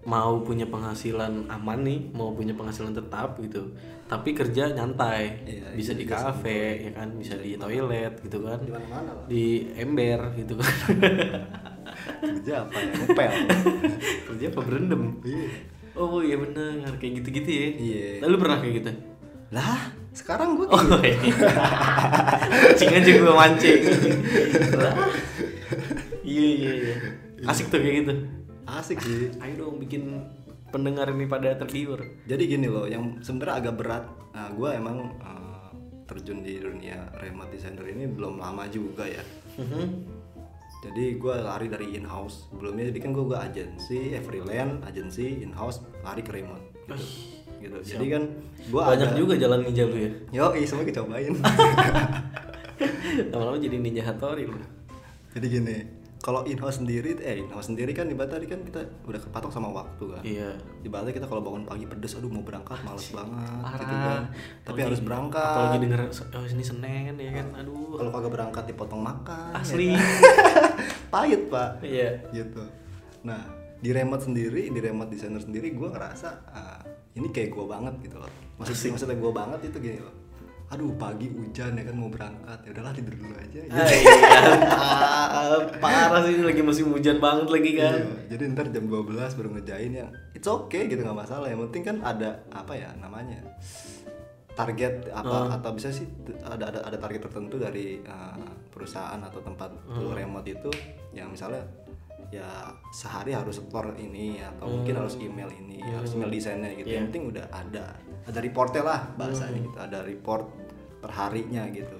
mau 0.00 0.40
punya 0.40 0.64
penghasilan 0.64 1.44
aman 1.46 1.78
nih, 1.80 2.08
mau 2.10 2.32
punya 2.32 2.52
penghasilan 2.52 2.90
tetap 2.90 3.36
gitu. 3.38 3.68
Tapi 4.04 4.32
kerja 4.32 4.72
nyantai, 4.72 5.44
Iya, 5.44 5.70
bisa 5.72 5.92
di 5.92 6.02
kafe 6.02 6.82
ya 6.82 6.92
kan, 6.92 7.14
bisa 7.14 7.36
di 7.36 7.54
toilet 7.54 8.16
gitu 8.18 8.40
kan. 8.40 8.58
di 8.58 8.70
mana-mana 8.70 9.10
lah 9.12 9.24
Di 9.26 9.44
ember 9.76 10.18
gitu 10.34 10.56
kan. 10.56 10.74
kerja 12.20 12.64
apa 12.64 12.76
ya 12.76 12.90
ngepel 12.96 13.32
kerja 14.26 14.44
apa 14.48 14.60
berendam? 14.62 15.02
iya 15.20 15.46
Oh 15.92 16.22
iya 16.22 16.38
bener, 16.38 16.86
kayak 16.96 17.20
gitu-gitu 17.20 17.50
ya. 17.50 17.66
Iya. 17.72 18.06
Lalu 18.24 18.34
pernah 18.36 18.58
kayak 18.58 18.74
gitu? 18.78 18.90
lah 19.50 19.82
sekarang 20.12 20.54
gue 20.54 20.62
Oh 20.64 20.78
iya. 21.02 21.18
mancing 22.46 22.90
aja 22.94 23.10
gue 23.10 23.34
mancing. 23.34 23.80
Lah. 24.76 24.94
iya 26.22 26.46
iya 26.48 26.70
iya. 26.72 26.94
Asik 27.42 27.66
tuh 27.68 27.78
kayak 27.78 28.06
gitu. 28.06 28.14
Asik 28.72 28.98
sih 28.98 29.32
Ayo 29.42 29.54
dong 29.60 29.78
bikin 29.78 30.22
pendengar 30.68 31.08
ini 31.08 31.26
pada 31.26 31.56
tergiur. 31.56 31.98
jadi 32.24 32.42
gini 32.46 32.66
loh 32.66 32.86
yang 32.86 33.18
sebenarnya 33.18 33.54
agak 33.58 33.74
berat 33.74 34.04
nah, 34.30 34.48
gue 34.48 34.70
emang 34.70 34.96
eh, 35.18 35.68
terjun 36.04 36.40
di 36.40 36.56
dunia 36.56 37.10
remote 37.16 37.50
designer 37.50 37.82
ini 37.84 38.06
belum 38.06 38.38
lama 38.38 38.66
juga 38.66 39.02
ya 39.02 39.22
Mhm. 39.58 39.86
jadi 40.80 41.04
gue 41.14 41.34
lari 41.36 41.66
dari 41.66 41.86
in 41.92 42.06
house 42.06 42.46
sebelumnya 42.46 42.86
jadi 42.86 42.98
kan 43.00 43.10
gue 43.10 43.24
gue 43.24 43.34
agensi 43.36 44.14
eh 44.14 44.22
freelance 44.22 44.78
agensi 44.84 45.42
in 45.42 45.50
house 45.50 45.82
lari 46.00 46.22
ke 46.22 46.32
remote 46.32 46.62
gitu, 46.86 47.74
gitu. 47.76 47.78
jadi 47.90 48.06
kan 48.08 48.22
gue 48.64 48.80
Banyak 48.80 49.10
juga 49.14 49.34
jalan 49.36 49.60
ninja 49.60 49.84
lu 49.84 49.98
ya. 49.98 50.10
yo 50.32 50.64
semua 50.64 50.82
kita 50.82 51.02
cobain 51.02 51.34
Lama-lama 53.30 53.58
jadi 53.58 53.76
ninja 53.76 54.02
hatori 54.04 54.46
lu. 54.46 54.56
jadi 55.30 55.46
gini 55.50 55.76
kalau 56.20 56.44
in 56.44 56.56
house 56.56 56.76
sendiri 56.76 57.16
eh 57.18 57.40
in 57.40 57.48
house 57.48 57.66
sendiri 57.66 57.90
kan 57.90 58.04
ibarat 58.04 58.28
tadi 58.30 58.44
kan 58.44 58.60
kita 58.60 58.76
udah 59.02 59.16
kepatok 59.18 59.48
sama 59.48 59.68
waktu 59.68 60.04
kan 60.06 60.20
Iya. 60.20 60.52
ibaratnya 60.82 61.12
kita 61.12 61.24
kalau 61.24 61.40
bangun 61.40 61.64
pagi 61.64 61.84
pedes 61.84 62.12
aduh 62.14 62.28
mau 62.28 62.44
berangkat 62.44 62.76
males 62.80 63.08
banget 63.08 63.56
Parah. 63.58 63.80
gitu 63.80 63.94
kan 63.96 64.22
tapi 64.28 64.36
Apalagi- 64.62 64.84
harus 64.84 65.00
berangkat 65.00 65.54
Apalagi 65.56 65.78
denger 65.80 66.00
oh 66.30 66.44
ini 66.46 66.64
Senin 66.64 67.14
ya 67.16 67.30
kan. 67.34 67.46
Aduh. 67.56 67.96
kalau 67.96 68.10
kagak 68.10 68.32
berangkat 68.32 68.64
dipotong 68.66 69.00
makan 69.00 69.52
Asli. 69.54 69.90
ya. 69.90 70.00
pahit 71.14 71.48
pak 71.48 71.80
Iya. 71.80 72.20
gitu 72.30 72.62
nah 73.20 73.40
di 73.80 73.90
remote 73.90 74.20
sendiri 74.22 74.68
di 74.68 74.78
remote 74.78 75.08
designer 75.08 75.40
sendiri 75.40 75.72
gue 75.72 75.88
ngerasa 75.88 76.28
ah, 76.46 76.80
ini 77.12 77.32
kayak 77.32 77.48
gue 77.50 77.64
banget 77.64 77.96
gitu 78.04 78.20
loh 78.20 78.28
maksud 78.56 78.76
maksudnya 78.92 79.16
gue 79.16 79.32
banget 79.32 79.60
itu 79.64 79.76
gini 79.80 79.98
loh 79.98 80.12
aduh 80.70 80.94
pagi 80.94 81.26
hujan 81.26 81.74
ya 81.74 81.82
kan 81.82 81.94
mau 81.98 82.06
berangkat 82.06 82.58
ya 82.62 82.70
udahlah 82.70 82.94
tidur 82.94 83.14
dulu 83.18 83.34
aja 83.34 83.58
ya. 83.58 83.72
Ah, 83.74 83.86
iya. 83.90 84.14
Ah, 84.70 85.58
Parah 85.82 86.22
sih 86.22 86.38
lagi 86.38 86.62
musim 86.62 86.94
hujan 86.94 87.18
banget 87.18 87.50
lagi 87.50 87.70
kan. 87.74 87.98
Iya, 87.98 88.38
jadi 88.38 88.42
ntar 88.54 88.70
jam 88.70 88.86
12 88.86 89.18
baru 89.34 89.48
ngejain 89.58 89.90
yang 89.90 90.10
it's 90.30 90.46
okay 90.46 90.86
gitu 90.86 91.02
nggak 91.02 91.26
masalah 91.26 91.50
yang 91.50 91.58
penting 91.66 91.82
kan 91.82 91.96
ada 92.06 92.38
apa 92.54 92.72
ya 92.78 92.94
namanya 93.02 93.42
target 94.54 95.10
apa 95.10 95.58
atau 95.58 95.70
bisa 95.74 95.90
sih 95.90 96.06
ada 96.46 96.70
ada 96.70 96.78
ada 96.86 96.96
target 97.00 97.26
tertentu 97.26 97.56
dari 97.58 97.98
uh, 98.06 98.38
perusahaan 98.70 99.18
atau 99.18 99.42
tempat 99.42 99.74
lu 99.96 100.14
remote 100.14 100.46
itu 100.46 100.70
yang 101.10 101.34
misalnya 101.34 101.66
ya 102.28 102.68
sehari 102.92 103.32
harus 103.32 103.58
setor 103.58 103.90
ini 103.96 104.38
atau 104.38 104.68
mungkin 104.68 105.00
harus 105.00 105.16
email 105.16 105.48
ini 105.50 105.80
harus 105.82 106.12
email 106.12 106.28
desainnya 106.28 106.70
gitu. 106.76 106.86
Yang 106.86 107.10
penting 107.10 107.24
udah 107.32 107.46
ada 107.50 107.96
ada 108.28 108.38
reportnya 108.38 108.82
lah 108.84 109.00
bahasanya 109.16 109.58
gitu 109.58 109.78
ada 109.80 109.98
report 110.04 110.44
perharinya 110.98 111.64
gitu. 111.72 111.96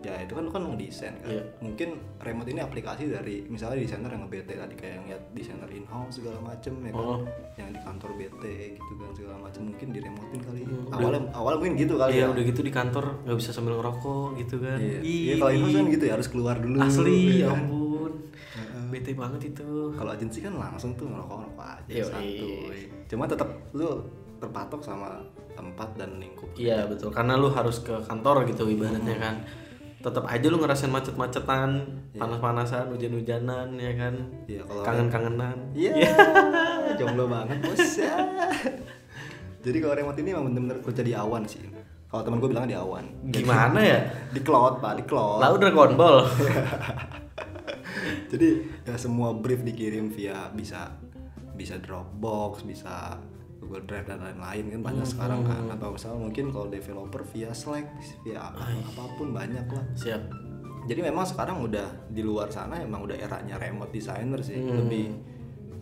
Ya 0.00 0.16
itu 0.16 0.32
kan 0.32 0.48
lu 0.48 0.50
kan 0.50 0.64
ngedesain 0.64 1.12
kan. 1.20 1.28
Iya. 1.28 1.44
mungkin 1.60 2.00
remote 2.24 2.48
ini 2.48 2.64
aplikasi 2.64 3.12
dari 3.12 3.44
misalnya 3.44 3.84
desainer 3.84 4.08
yang 4.08 4.24
nge-BT 4.24 4.48
tadi 4.56 4.72
kayak 4.72 4.94
yang 4.96 5.04
lihat 5.12 5.22
desainer 5.36 5.68
in 5.68 5.84
house 5.84 6.16
segala 6.16 6.40
macem 6.40 6.72
ya 6.80 6.88
kan? 6.88 7.04
Oh. 7.04 7.20
yang 7.60 7.68
di 7.68 7.80
kantor 7.84 8.10
BT 8.16 8.42
gitu 8.80 8.92
kan 8.96 9.12
segala 9.12 9.36
macem 9.44 9.62
mungkin 9.68 9.88
diremotin 9.92 10.40
kali. 10.40 10.60
Hmm, 10.64 10.88
awalnya 10.88 11.20
awalnya 11.36 11.58
mungkin 11.60 11.74
gitu 11.76 11.94
kali 12.00 12.16
Iya 12.16 12.24
ya. 12.24 12.32
udah 12.32 12.42
gitu 12.48 12.60
di 12.64 12.72
kantor 12.72 13.04
nggak 13.28 13.36
bisa 13.44 13.50
sambil 13.52 13.76
ngerokok 13.76 14.28
gitu 14.40 14.56
kan. 14.64 14.78
Iya. 14.80 14.98
Ih, 15.04 15.20
Iya, 15.20 15.34
kalau 15.36 15.52
in 15.52 15.60
house 15.60 15.76
kan 15.76 15.86
gitu 15.92 16.04
ya 16.08 16.12
harus 16.16 16.28
keluar 16.32 16.56
dulu. 16.56 16.78
Asli, 16.80 17.20
ya 17.36 17.44
ya 17.44 17.48
ampun. 17.52 17.79
Bete 18.90 19.14
banget 19.14 19.54
itu. 19.54 19.94
kalau 19.94 20.10
agensi 20.10 20.42
kan 20.42 20.52
langsung 20.58 20.92
tuh 20.98 21.06
ngerokok 21.06 21.36
ngerokok 21.40 21.66
aja 21.66 21.92
Yoi. 21.94 22.04
santuy 22.04 22.80
cuma 23.06 23.24
tetap 23.30 23.48
lu 23.72 24.02
terpatok 24.42 24.80
sama 24.82 25.22
tempat 25.54 25.88
dan 25.94 26.16
lingkup 26.18 26.48
Iya 26.56 26.88
betul, 26.88 27.12
karena 27.12 27.36
lu 27.36 27.52
harus 27.52 27.84
ke 27.84 27.92
kantor 28.08 28.48
gitu 28.48 28.66
ibaratnya 28.66 29.16
kan. 29.20 29.36
Tetap 30.00 30.24
aja 30.24 30.46
lu 30.48 30.56
ngerasain 30.56 30.88
macet-macetan, 30.88 31.70
panas-panasan, 32.16 32.88
hujan-hujanan 32.88 33.76
ya 33.76 33.92
kan. 34.00 34.14
Iya, 34.48 34.64
kalau 34.64 34.80
Kangen-kangenan. 34.80 35.56
Iya, 35.76 35.92
jomblo 36.98 37.28
banget 37.28 37.60
bos 37.60 37.84
ya. 38.00 38.16
Jadi 39.60 39.76
kalau 39.76 39.92
remote 39.92 40.18
ini 40.24 40.32
emang 40.32 40.48
bener-bener 40.48 40.80
kerja 40.80 41.04
di 41.04 41.12
awan 41.12 41.44
sih. 41.44 41.60
Kalau 42.08 42.24
temen 42.24 42.40
gue 42.40 42.48
bilang 42.48 42.64
di 42.64 42.72
awan. 42.72 43.04
Gimana 43.28 43.78
ya? 43.78 44.00
Di 44.32 44.40
cloud 44.40 44.80
pak, 44.80 44.98
di 44.98 45.04
cloud. 45.04 45.38
Lah 45.38 45.52
udah 45.52 45.68
Ball. 45.92 46.24
Jadi 48.30 48.48
ya 48.86 48.94
semua 48.94 49.34
brief 49.34 49.66
dikirim 49.66 50.14
via 50.14 50.48
bisa 50.54 50.94
bisa 51.58 51.76
Dropbox, 51.82 52.62
bisa 52.62 53.18
Google 53.60 53.84
Drive 53.84 54.08
dan 54.08 54.24
lain-lain 54.24 54.64
kan 54.72 54.80
banyak 54.80 55.06
sekarang 55.06 55.44
kan. 55.44 55.68
Atau 55.68 55.92
misal 55.98 56.16
mungkin 56.16 56.54
kalau 56.54 56.70
developer 56.70 57.22
via 57.34 57.52
Slack, 57.52 57.90
via 58.24 58.40
apa, 58.50 58.64
apa 58.70 59.02
pun 59.18 59.34
banyak 59.34 59.66
lah. 59.68 59.84
Siap. 59.98 60.22
Jadi 60.88 61.00
memang 61.04 61.28
sekarang 61.28 61.60
udah 61.60 62.08
di 62.08 62.24
luar 62.24 62.48
sana 62.48 62.80
emang 62.80 63.04
udah 63.04 63.18
eranya 63.18 63.60
remote 63.60 63.92
designer 63.92 64.40
sih, 64.40 64.56
lebih 64.56 65.12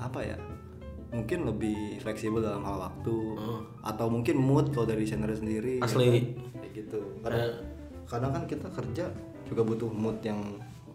apa 0.03 0.21
ya? 0.27 0.37
Mungkin 1.15 1.47
lebih 1.49 2.03
fleksibel 2.03 2.43
dalam 2.43 2.67
hal 2.67 2.77
waktu 2.91 3.17
atau 3.87 4.07
mungkin 4.11 4.37
mood 4.43 4.75
kalau 4.75 4.91
dari 4.91 5.07
desainer 5.07 5.31
sendiri. 5.33 5.79
ya 5.79 5.87
Asli. 5.87 6.05
kan? 6.05 6.25
Kayak 6.61 6.73
gitu. 6.75 7.01
Kadang, 7.23 7.47
kadang 8.11 8.31
kan 8.35 8.45
kita 8.51 8.69
kerja 8.75 9.05
juga 9.47 9.63
butuh 9.65 9.89
mood 9.89 10.19
yang 10.27 10.43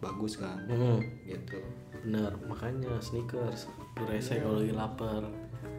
bagus 0.00 0.38
kan. 0.38 0.58
Hmm, 0.66 1.00
Gitu. 1.26 1.58
bener, 2.04 2.36
makanya 2.44 3.00
sneakers. 3.00 3.66
Lu 3.96 4.04
rese 4.06 4.38
kalau 4.38 4.60
lagi 4.60 4.74
lapar. 4.74 5.22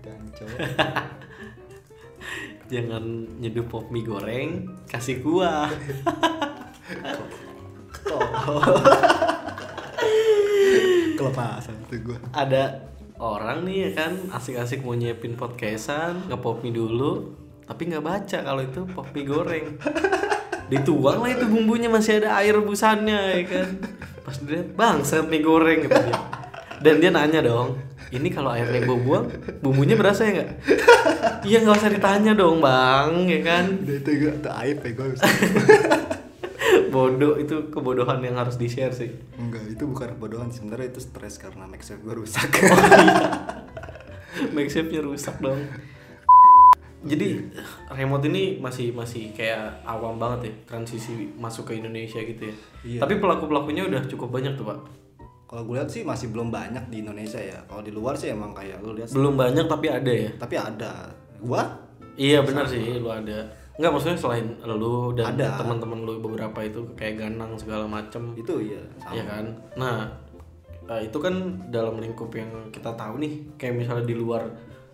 Dan 0.01 0.19
cowok 0.34 0.58
Jangan 2.73 3.04
nyeduh 3.38 3.69
pop 3.69 3.93
mie 3.93 4.01
goreng, 4.01 4.65
kasih 4.89 5.21
kuah. 5.21 5.69
kelepasan 11.15 11.75
tuh 11.89 11.99
gue. 12.01 12.17
Ada 12.36 12.86
orang 13.17 13.65
nih 13.65 13.89
ya 13.89 13.91
kan 13.95 14.13
asik-asik 14.34 14.84
mau 14.84 14.93
nyiapin 14.93 15.34
podcastan, 15.34 16.28
nge-pop 16.28 16.62
mie 16.62 16.75
dulu, 16.75 17.34
tapi 17.65 17.89
nggak 17.89 18.06
baca 18.06 18.38
kalau 18.43 18.62
itu 18.62 18.82
pop 18.91 19.08
mie 19.15 19.25
goreng. 19.25 19.65
Dituang 20.71 21.21
lah 21.21 21.30
itu 21.30 21.45
bumbunya 21.45 21.88
masih 21.88 22.25
ada 22.25 22.41
air 22.41 22.58
rebusannya 22.58 23.19
ya 23.38 23.43
kan. 23.45 23.69
Pas 24.36 24.43
dia 24.52 24.67
bang 24.67 25.00
mie 25.32 25.39
goreng 25.39 25.80
gitu 25.88 25.95
dia. 25.95 26.19
Dan 26.84 27.00
dia 27.00 27.08
nanya 27.08 27.39
dong, 27.39 27.80
ini 28.12 28.28
kalau 28.28 28.52
airnya 28.52 28.84
gue 28.84 28.98
buang, 29.00 29.32
bumbunya 29.63 29.95
berasa 29.95 30.28
ya 30.28 30.43
nggak? 30.43 30.50
Iya 31.48 31.63
nggak 31.63 31.78
usah 31.80 31.88
ditanya 31.88 32.36
dong 32.36 32.60
bang, 32.60 33.32
ya 33.32 33.39
kan? 33.48 33.65
Udah 33.80 33.95
itu 33.95 34.12
gue 34.12 34.32
tuh 34.43 34.52
aib 34.60 34.84
ya 34.84 34.91
gue. 34.91 35.08
Bodoh 36.93 37.39
itu 37.39 37.71
kebodohan 37.71 38.19
yang 38.28 38.36
harus 38.36 38.60
di 38.60 38.67
share 38.67 38.91
sih. 38.91 39.08
Enggak, 39.39 39.71
itu 39.71 39.88
bukan 39.88 40.19
kebodohan 40.19 40.52
sebenarnya 40.52 40.91
itu 40.91 41.00
stres 41.00 41.39
karena 41.39 41.63
make 41.63 41.88
gue 41.88 42.13
rusak. 42.13 42.52
Makeshiftnya 44.56 45.00
rusak 45.00 45.39
dong. 45.39 45.63
Jadi 47.06 47.38
remote 47.94 48.26
ini 48.26 48.58
masih 48.58 48.89
masih 48.89 49.30
kayak 49.38 49.86
awam 49.86 50.18
banget 50.18 50.50
ya 50.50 50.54
transisi 50.74 51.30
masuk 51.38 51.70
ke 51.70 51.78
Indonesia 51.78 52.18
gitu 52.18 52.50
ya. 52.50 52.56
Iya. 52.82 53.00
Tapi 53.06 53.22
pelaku 53.22 53.46
pelakunya 53.46 53.86
udah 53.86 54.02
cukup 54.10 54.34
banyak 54.34 54.58
tuh 54.58 54.65
pak. 54.65 54.80
Kalau 55.46 55.62
gue 55.70 55.78
lihat 55.78 55.89
sih 55.94 56.02
masih 56.02 56.34
belum 56.34 56.50
banyak 56.50 56.89
di 56.89 57.06
Indonesia 57.06 57.38
ya. 57.38 57.62
Kalau 57.70 57.86
di 57.86 57.94
luar 57.94 58.18
sih 58.18 58.34
emang 58.34 58.58
kayak 58.58 58.82
lu 58.82 58.98
lihat 58.98 59.13
Belum 59.13 59.38
banyak 59.38 59.70
tapi 59.70 59.88
ada 59.94 60.10
ya. 60.12 60.30
tapi 60.41 60.56
ada. 60.58 61.13
Gua 61.38 61.62
Iya 62.18 62.41
benar 62.41 62.65
sih 62.65 62.82
lu 62.98 63.08
ada. 63.13 63.46
Enggak 63.78 63.91
maksudnya 63.91 64.18
selain 64.18 64.48
lu 64.65 65.13
dan 65.13 65.38
teman-teman 65.38 66.02
lu 66.02 66.18
beberapa 66.24 66.58
itu 66.65 66.82
kayak 66.98 67.22
ganang 67.22 67.54
segala 67.60 67.86
macem 67.86 68.34
itu 68.34 68.74
iya 68.74 68.82
sama. 68.98 69.13
Iya 69.13 69.24
kan. 69.30 69.46
Nah 69.78 69.96
eh, 70.89 71.02
itu 71.06 71.18
kan 71.22 71.36
dalam 71.70 72.02
lingkup 72.02 72.34
yang 72.34 72.50
kita 72.74 72.89
tahu 72.98 73.22
nih 73.22 73.46
kayak 73.62 73.78
misalnya 73.78 74.06
di 74.10 74.15
luar 74.18 74.41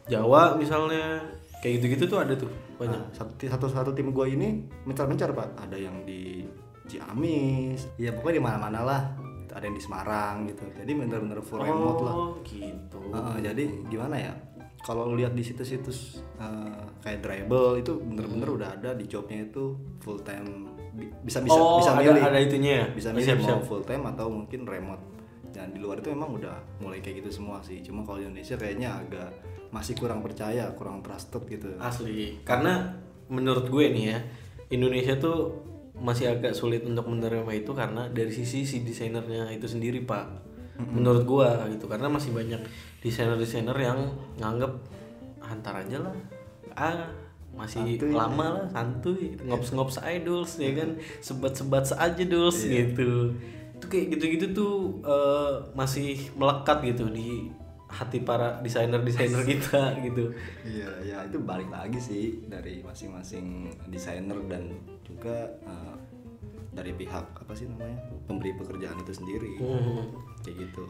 Jawa 0.10 0.60
misalnya 0.60 1.24
kayak 1.62 1.74
gitu-gitu 1.80 2.04
tuh 2.10 2.20
ada 2.20 2.34
tuh 2.34 2.50
banyak. 2.76 2.98
Nah, 2.98 3.14
satu, 3.14 3.32
satu 3.38 3.66
satu 3.70 3.92
tim 3.94 4.10
gua 4.10 4.26
ini 4.26 4.66
mencar-mencar 4.84 5.32
pak. 5.32 5.54
Ada 5.62 5.78
yang 5.78 6.02
di 6.04 6.44
Ciamis, 6.90 7.88
ya 7.96 8.12
pokoknya 8.12 8.36
di 8.42 8.44
mana-mana 8.44 8.80
lah. 8.84 9.02
Ada 9.52 9.68
yang 9.68 9.76
di 9.76 9.84
Semarang 9.84 10.36
gitu. 10.48 10.64
Jadi 10.74 10.92
bener-bener 10.96 11.40
full 11.44 11.60
remote 11.60 12.02
lah. 12.04 12.16
Oh 12.16 12.32
gitu. 12.44 13.00
Heeh, 13.12 13.36
jadi 13.44 13.64
gimana 13.88 14.16
ya? 14.16 14.34
Kalau 14.82 15.06
lu 15.06 15.20
lihat 15.20 15.38
di 15.38 15.44
situs-situs 15.46 16.26
eh, 16.42 16.82
kayak 17.06 17.22
Dribble 17.22 17.78
itu 17.78 18.02
bener-bener 18.02 18.50
udah 18.50 18.70
ada 18.80 18.90
di 18.98 19.06
jobnya 19.06 19.46
itu 19.46 19.78
full 20.02 20.18
time 20.26 20.74
Bi- 20.92 21.08
bisa 21.24 21.40
bisa 21.40 21.56
oh, 21.56 21.80
bisa 21.80 21.94
ada, 21.96 22.02
milih 22.04 22.20
ada 22.20 22.40
itunya 22.42 22.72
ya? 22.84 22.86
bisa 22.92 23.10
Oh, 23.12 23.16
milih 23.16 23.28
siap, 23.32 23.40
mau 23.40 23.48
siap. 23.48 23.62
full 23.64 23.84
time 23.86 24.04
atau 24.12 24.28
mungkin 24.28 24.68
remote 24.68 25.00
dan 25.56 25.72
di 25.72 25.80
luar 25.80 26.04
itu 26.04 26.12
emang 26.12 26.36
udah 26.36 26.60
mulai 26.84 27.00
kayak 27.00 27.24
gitu 27.24 27.40
semua 27.40 27.64
sih 27.64 27.80
cuma 27.80 28.04
kalau 28.04 28.20
di 28.20 28.28
Indonesia 28.28 28.60
kayaknya 28.60 29.00
agak 29.00 29.30
masih 29.72 29.96
kurang 29.96 30.20
percaya 30.20 30.68
kurang 30.76 31.00
trusted 31.00 31.48
gitu 31.48 31.80
Asli. 31.80 32.44
Karena 32.44 32.92
menurut 33.32 33.72
gue 33.72 33.88
nih 33.88 34.06
ya, 34.12 34.20
Indonesia 34.72 35.16
tuh 35.16 35.72
masih 36.02 36.34
agak 36.34 36.58
sulit 36.58 36.82
untuk 36.84 37.06
menerima 37.06 37.48
itu 37.54 37.72
karena 37.78 38.10
dari 38.10 38.34
sisi 38.34 38.66
si 38.66 38.82
desainernya 38.82 39.54
itu 39.54 39.70
sendiri, 39.70 40.02
Pak. 40.04 40.50
Menurut 40.82 41.24
gua 41.30 41.70
gitu. 41.70 41.86
Karena 41.86 42.10
masih 42.10 42.34
banyak 42.34 42.58
desainer-desainer 43.06 43.78
yang 43.78 44.10
nganggep 44.42 44.82
antar 45.46 45.86
aja 45.86 46.02
lah. 46.02 46.16
Ah, 46.74 47.06
masih 47.54 48.02
Santuy. 48.02 48.18
lama 48.18 48.46
lah, 48.58 48.66
santuy. 48.74 49.38
Ngops-ngops 49.46 50.02
duls 50.26 50.58
ya 50.58 50.74
kan. 50.74 50.98
Sebat-sebat 51.26 51.86
aja 51.94 52.24
duls 52.26 52.66
gitu. 52.66 53.38
Itu 53.78 53.86
kayak 53.86 54.18
gitu-gitu 54.18 54.46
tuh 54.58 54.76
eh, 55.06 55.54
masih 55.78 56.34
melekat 56.34 56.82
gitu 56.82 57.14
di 57.14 57.54
hati 57.92 58.24
para 58.24 58.64
desainer-desainer 58.64 59.44
kita 59.44 59.94
gitu. 60.08 60.32
iya 60.64 60.90
ya 61.04 61.18
itu 61.28 61.38
balik 61.44 61.68
lagi 61.68 62.00
sih 62.00 62.40
dari 62.48 62.80
masing-masing 62.80 63.68
desainer 63.92 64.40
dan 64.48 64.72
juga 65.04 65.52
eh, 65.68 65.96
dari 66.72 66.96
pihak 66.96 67.44
apa 67.44 67.52
sih 67.52 67.68
namanya 67.68 68.00
pemberi 68.26 68.56
pekerjaan 68.56 68.96
itu 69.04 69.12
sendiri. 69.12 69.60
Hmm. 69.60 70.08
kayak 70.40 70.56
gitu. 70.68 70.88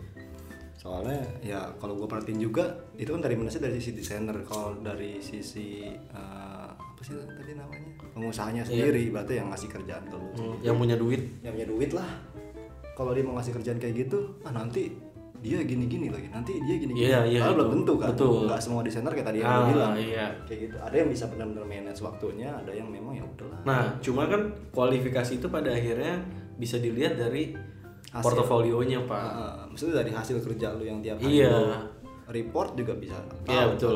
Soalnya 0.77 1.21
ya 1.41 1.73
kalau 1.81 1.97
gue 1.97 2.05
perhatiin 2.09 2.41
juga 2.41 2.85
itu 2.97 3.09
kan 3.13 3.21
dari 3.21 3.33
mana 3.37 3.49
sih 3.49 3.61
dari 3.61 3.81
sisi 3.81 3.97
desainer. 3.97 4.37
Kalau 4.45 4.77
dari 4.77 5.17
sisi 5.17 5.89
eh, 5.89 6.69
apa 6.69 7.01
sih 7.01 7.17
tadi 7.17 7.57
namanya 7.57 7.89
pengusahanya 8.13 8.61
sendiri 8.61 9.09
berarti 9.09 9.41
yang 9.41 9.49
ngasih 9.49 9.69
kerjaan 9.73 10.05
ke 10.05 10.15
lu. 10.15 10.29
Hmm, 10.37 10.55
yang 10.61 10.77
punya 10.77 10.95
duit. 11.01 11.21
Yang 11.41 11.53
punya 11.57 11.67
duit 11.73 11.91
lah. 11.97 12.09
Kalau 12.93 13.11
dia 13.17 13.25
mau 13.25 13.33
ngasih 13.41 13.57
kerjaan 13.57 13.81
kayak 13.81 14.05
gitu 14.05 14.37
ah 14.45 14.53
nanti 14.53 14.93
dia 15.41 15.57
gini-gini 15.59 16.07
lagi 16.07 16.29
nanti 16.29 16.53
dia 16.59 16.75
gini-gini 16.77 17.01
Iya, 17.03 17.19
iya, 17.25 17.39
Padahal 17.41 17.57
belum 17.57 17.71
tentu 17.75 17.93
kan 17.97 18.07
Betul. 18.13 18.45
nggak 18.45 18.59
semua 18.59 18.81
desainer 18.81 19.09
kayak 19.09 19.25
tadi 19.25 19.37
yang 19.37 19.49
Ah, 19.49 19.57
lu 19.57 19.65
bilang 19.71 19.93
iya. 19.95 20.25
kayak 20.45 20.59
gitu 20.61 20.75
ada 20.77 20.95
yang 20.95 21.09
bisa 21.09 21.25
benar-benar 21.27 21.65
manage 21.65 21.99
waktunya 21.99 22.49
ada 22.51 22.69
yang 22.69 22.87
memang 22.87 23.13
ya 23.13 23.25
udahlah 23.25 23.59
nah 23.63 23.83
cuma 23.97 24.23
kan 24.25 24.41
kualifikasi 24.69 25.31
itu 25.35 25.47
pada 25.47 25.69
akhirnya 25.69 26.21
bisa 26.55 26.77
dilihat 26.77 27.17
dari 27.17 27.57
Hasil. 28.07 28.21
portofolionya 28.21 29.01
pak 29.03 29.17
Ah, 29.17 29.65
maksudnya 29.65 29.99
dari 29.99 30.11
hasil 30.11 30.37
kerja 30.41 30.67
lu 30.71 30.83
yang 30.83 30.99
tiap 30.99 31.17
hari 31.17 31.41
Iya. 31.41 31.89
report 32.27 32.75
juga 32.75 32.93
bisa 32.93 33.17
iya 33.43 33.65
tahu. 33.65 33.71
betul 33.73 33.95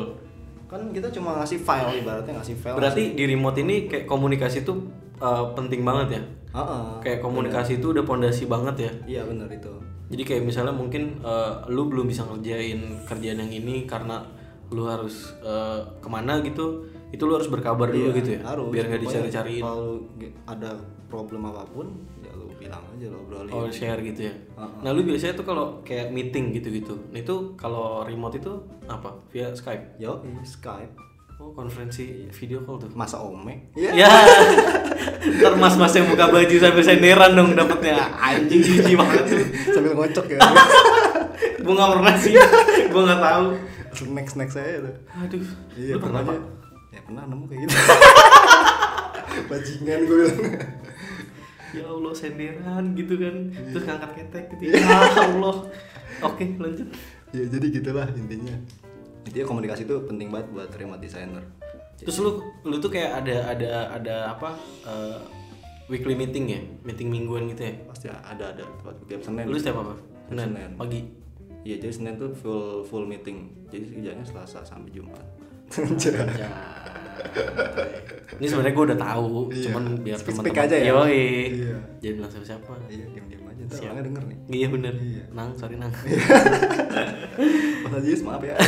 kan 0.66 0.82
kita 0.90 1.08
cuma 1.10 1.38
ngasih 1.38 1.58
file 1.58 1.94
ibaratnya 1.96 2.34
ngasih 2.34 2.56
file 2.56 2.74
berarti 2.74 3.02
di 3.12 3.24
remote 3.24 3.54
ini 3.56 3.86
kayak 3.86 4.02
komunikasi 4.04 4.60
itu 4.60 4.74
uh, 5.18 5.52
penting 5.52 5.82
banget 5.82 6.18
ya 6.18 6.22
Heeh. 6.56 6.84
kayak 7.04 7.20
komunikasi 7.20 7.78
itu 7.82 7.92
udah 7.92 8.04
pondasi 8.04 8.48
banget 8.48 8.76
ya 8.88 8.92
iya 9.06 9.22
benar 9.24 9.48
itu 9.50 9.72
jadi 10.06 10.22
kayak 10.22 10.42
misalnya 10.46 10.72
mungkin 10.72 11.18
uh, 11.20 11.66
lu 11.66 11.90
belum 11.90 12.06
bisa 12.06 12.22
ngerjain 12.24 13.02
kerjaan 13.04 13.42
yang 13.42 13.52
ini 13.52 13.84
karena 13.84 14.22
lu 14.70 14.86
harus 14.86 15.34
uh, 15.42 15.82
ke 16.02 16.08
mana 16.10 16.42
gitu 16.42 16.86
itu 17.14 17.22
lu 17.22 17.38
harus 17.38 17.46
berkabar 17.46 17.86
dulu 17.90 18.10
Iya, 18.10 18.18
gitu 18.18 18.30
ya 18.34 18.40
harus 18.42 18.66
biar 18.74 18.84
nggak 18.90 19.02
dicari-cariin 19.06 19.62
kalau 19.62 20.02
ada 20.46 20.70
problem 21.06 21.46
apa 21.46 21.62
pun 21.70 21.86
ya 22.18 22.34
lu 22.34 22.50
bilang 22.58 22.82
aja 22.82 23.06
lo 23.06 23.22
obrolin 23.22 23.52
Oh 23.54 23.70
share 23.70 24.02
gitu 24.02 24.26
ya. 24.26 24.34
Uh-uh. 24.58 24.82
Nah 24.82 24.90
lu 24.90 25.06
biasanya 25.06 25.38
tuh 25.38 25.46
kalau 25.46 25.78
kayak 25.86 26.10
meeting 26.10 26.50
gitu-gitu, 26.50 26.98
nah 27.14 27.22
itu 27.22 27.54
kalau 27.54 28.02
remote 28.02 28.42
itu 28.42 28.58
apa? 28.90 29.14
Via 29.30 29.54
Skype. 29.54 30.02
yo 30.02 30.18
Skype 30.42 31.05
Oh, 31.36 31.52
konferensi 31.52 32.24
video 32.32 32.64
call 32.64 32.80
tuh. 32.80 32.90
masa 32.96 33.20
ome 33.20 33.68
Ya. 33.76 33.92
Ntar 35.36 35.52
mas-mas 35.60 35.92
yang 35.92 36.08
buka 36.08 36.32
baju 36.32 36.54
sambil 36.56 36.80
senderan 36.80 37.36
dong 37.36 37.52
dapetnya. 37.52 38.08
Anjing 38.16 38.64
jijik 38.64 38.96
banget 38.96 39.22
tuh. 39.28 39.44
sambil 39.76 39.92
ngocok 39.92 40.26
ya 40.32 40.38
Gue 41.66 41.74
gak 41.76 41.90
pernah 41.92 42.14
sih. 42.16 42.32
Gue 42.88 43.02
gak 43.04 43.20
tahu. 43.20 43.46
next 44.16 44.36
next 44.36 44.54
saya 44.56 44.80
tuh 44.84 44.94
Aduh. 45.24 45.44
iya 45.72 45.96
lu 45.96 46.00
pernah 46.04 46.20
Pak? 46.20 46.36
ya 46.92 47.00
pernah 47.00 47.22
nemu 47.24 47.44
kayak 47.48 47.60
gitu 47.64 47.76
bajingan 49.48 50.00
gue 50.04 50.16
bilang 50.20 50.40
Ya 51.72 51.84
Allah 51.84 52.12
senderan 52.16 52.84
gitu 52.96 53.14
kan. 53.20 53.34
Terus 53.52 53.84
ngangkat 53.84 54.10
ketek 54.16 54.44
gitu. 54.56 54.72
Iya. 54.72 54.80
Ya 54.80 54.96
Allah. 55.20 55.56
Oke, 56.24 56.44
lanjut. 56.56 56.88
ya 57.36 57.44
jadi 57.44 57.66
gitulah 57.68 58.08
intinya 58.16 58.56
intinya 59.26 59.46
komunikasi 59.50 59.82
itu 59.84 59.96
penting 60.06 60.30
banget 60.30 60.48
buat 60.54 60.70
remote 60.78 61.02
designer 61.02 61.42
Terus 61.96 62.20
lu 62.20 62.44
lu 62.68 62.76
tuh 62.76 62.92
kayak 62.92 63.24
ada 63.24 63.56
ada 63.56 63.68
ada 63.96 64.16
apa 64.36 64.52
eh, 64.84 65.18
weekly 65.88 66.12
meeting 66.12 66.44
ya? 66.52 66.60
Meeting 66.84 67.08
mingguan 67.08 67.48
gitu 67.48 67.72
ya? 67.72 67.74
pasti 67.88 68.06
ada 68.12 68.52
ada 68.52 68.62
tiap 69.08 69.24
senin 69.24 69.48
Lu 69.48 69.56
setiap 69.56 69.80
apa? 69.80 69.96
Senin. 70.28 70.52
Senin. 70.52 70.70
Pagi. 70.76 71.00
iya 71.66 71.82
jadi 71.82 71.90
senin 71.90 72.14
tuh 72.14 72.30
full 72.30 72.86
full 72.86 73.08
meeting 73.08 73.50
jadi 73.72 73.90
kerjanya 73.90 74.22
selasa 74.22 74.62
sampai 74.62 74.92
jumat. 74.94 75.24
Ini 78.36 78.46
sebenarnya 78.46 78.74
gue 78.74 78.84
udah 78.84 79.00
tahu, 79.00 79.30
Iya. 79.48 79.62
cuman 79.64 79.82
biar 79.98 80.18
teman-teman 80.18 80.60
aja 80.62 80.76
ya? 80.76 80.86
Yoi. 80.90 81.24
Iya. 81.56 81.76
Jadi 81.98 82.12
bilang 82.14 82.30
siapa 82.30 82.46
siapa. 82.46 82.72
iya 82.86 83.04
diam 83.06 83.26
diam 83.26 83.42
aja 83.44 83.60
ntar 83.62 83.74
Siap. 83.74 83.84
orangnya 83.86 84.04
denger 84.04 84.22
nih 84.24 84.38
Iya 84.50 84.66
bener. 84.68 84.94
Iya. 84.94 85.22
Nang, 85.32 85.48
sorry 85.54 85.76
nang. 85.76 85.92
Mas 87.82 87.92
Ajis 87.94 88.20
maaf 88.20 88.40
ya 88.40 88.54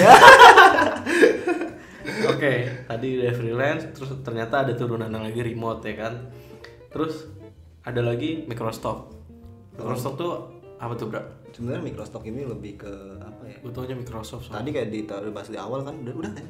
Oke, 2.28 2.52
tadi 2.84 3.06
udah 3.16 3.32
freelance, 3.32 3.84
terus 3.92 4.10
ternyata 4.22 4.64
ada 4.64 4.72
turunan 4.72 5.08
lagi 5.08 5.40
remote 5.40 5.84
ya 5.84 5.94
kan. 5.98 6.14
Terus 6.88 7.28
ada 7.82 8.00
lagi 8.00 8.44
Microsoft. 8.44 9.12
Microsoft 9.74 10.16
tuh 10.16 10.32
apa 10.76 10.94
tuh 10.94 11.08
bro? 11.08 11.20
sebenarnya 11.48 11.82
Microsoft 11.82 12.22
ini 12.22 12.44
lebih 12.44 12.78
ke 12.78 12.92
apa 13.18 13.42
ya 13.44 13.56
Gue 13.58 13.72
taunya 13.72 13.92
Microsoft. 13.92 14.46
soalnya. 14.46 14.62
tadi 14.62 14.70
kayak 14.70 14.88
ditaruh 14.90 15.32
bahas 15.32 15.48
di 15.48 15.56
awal 15.56 15.80
kan 15.80 15.96
udah 15.96 16.14
udah 16.14 16.30
kan 16.30 16.46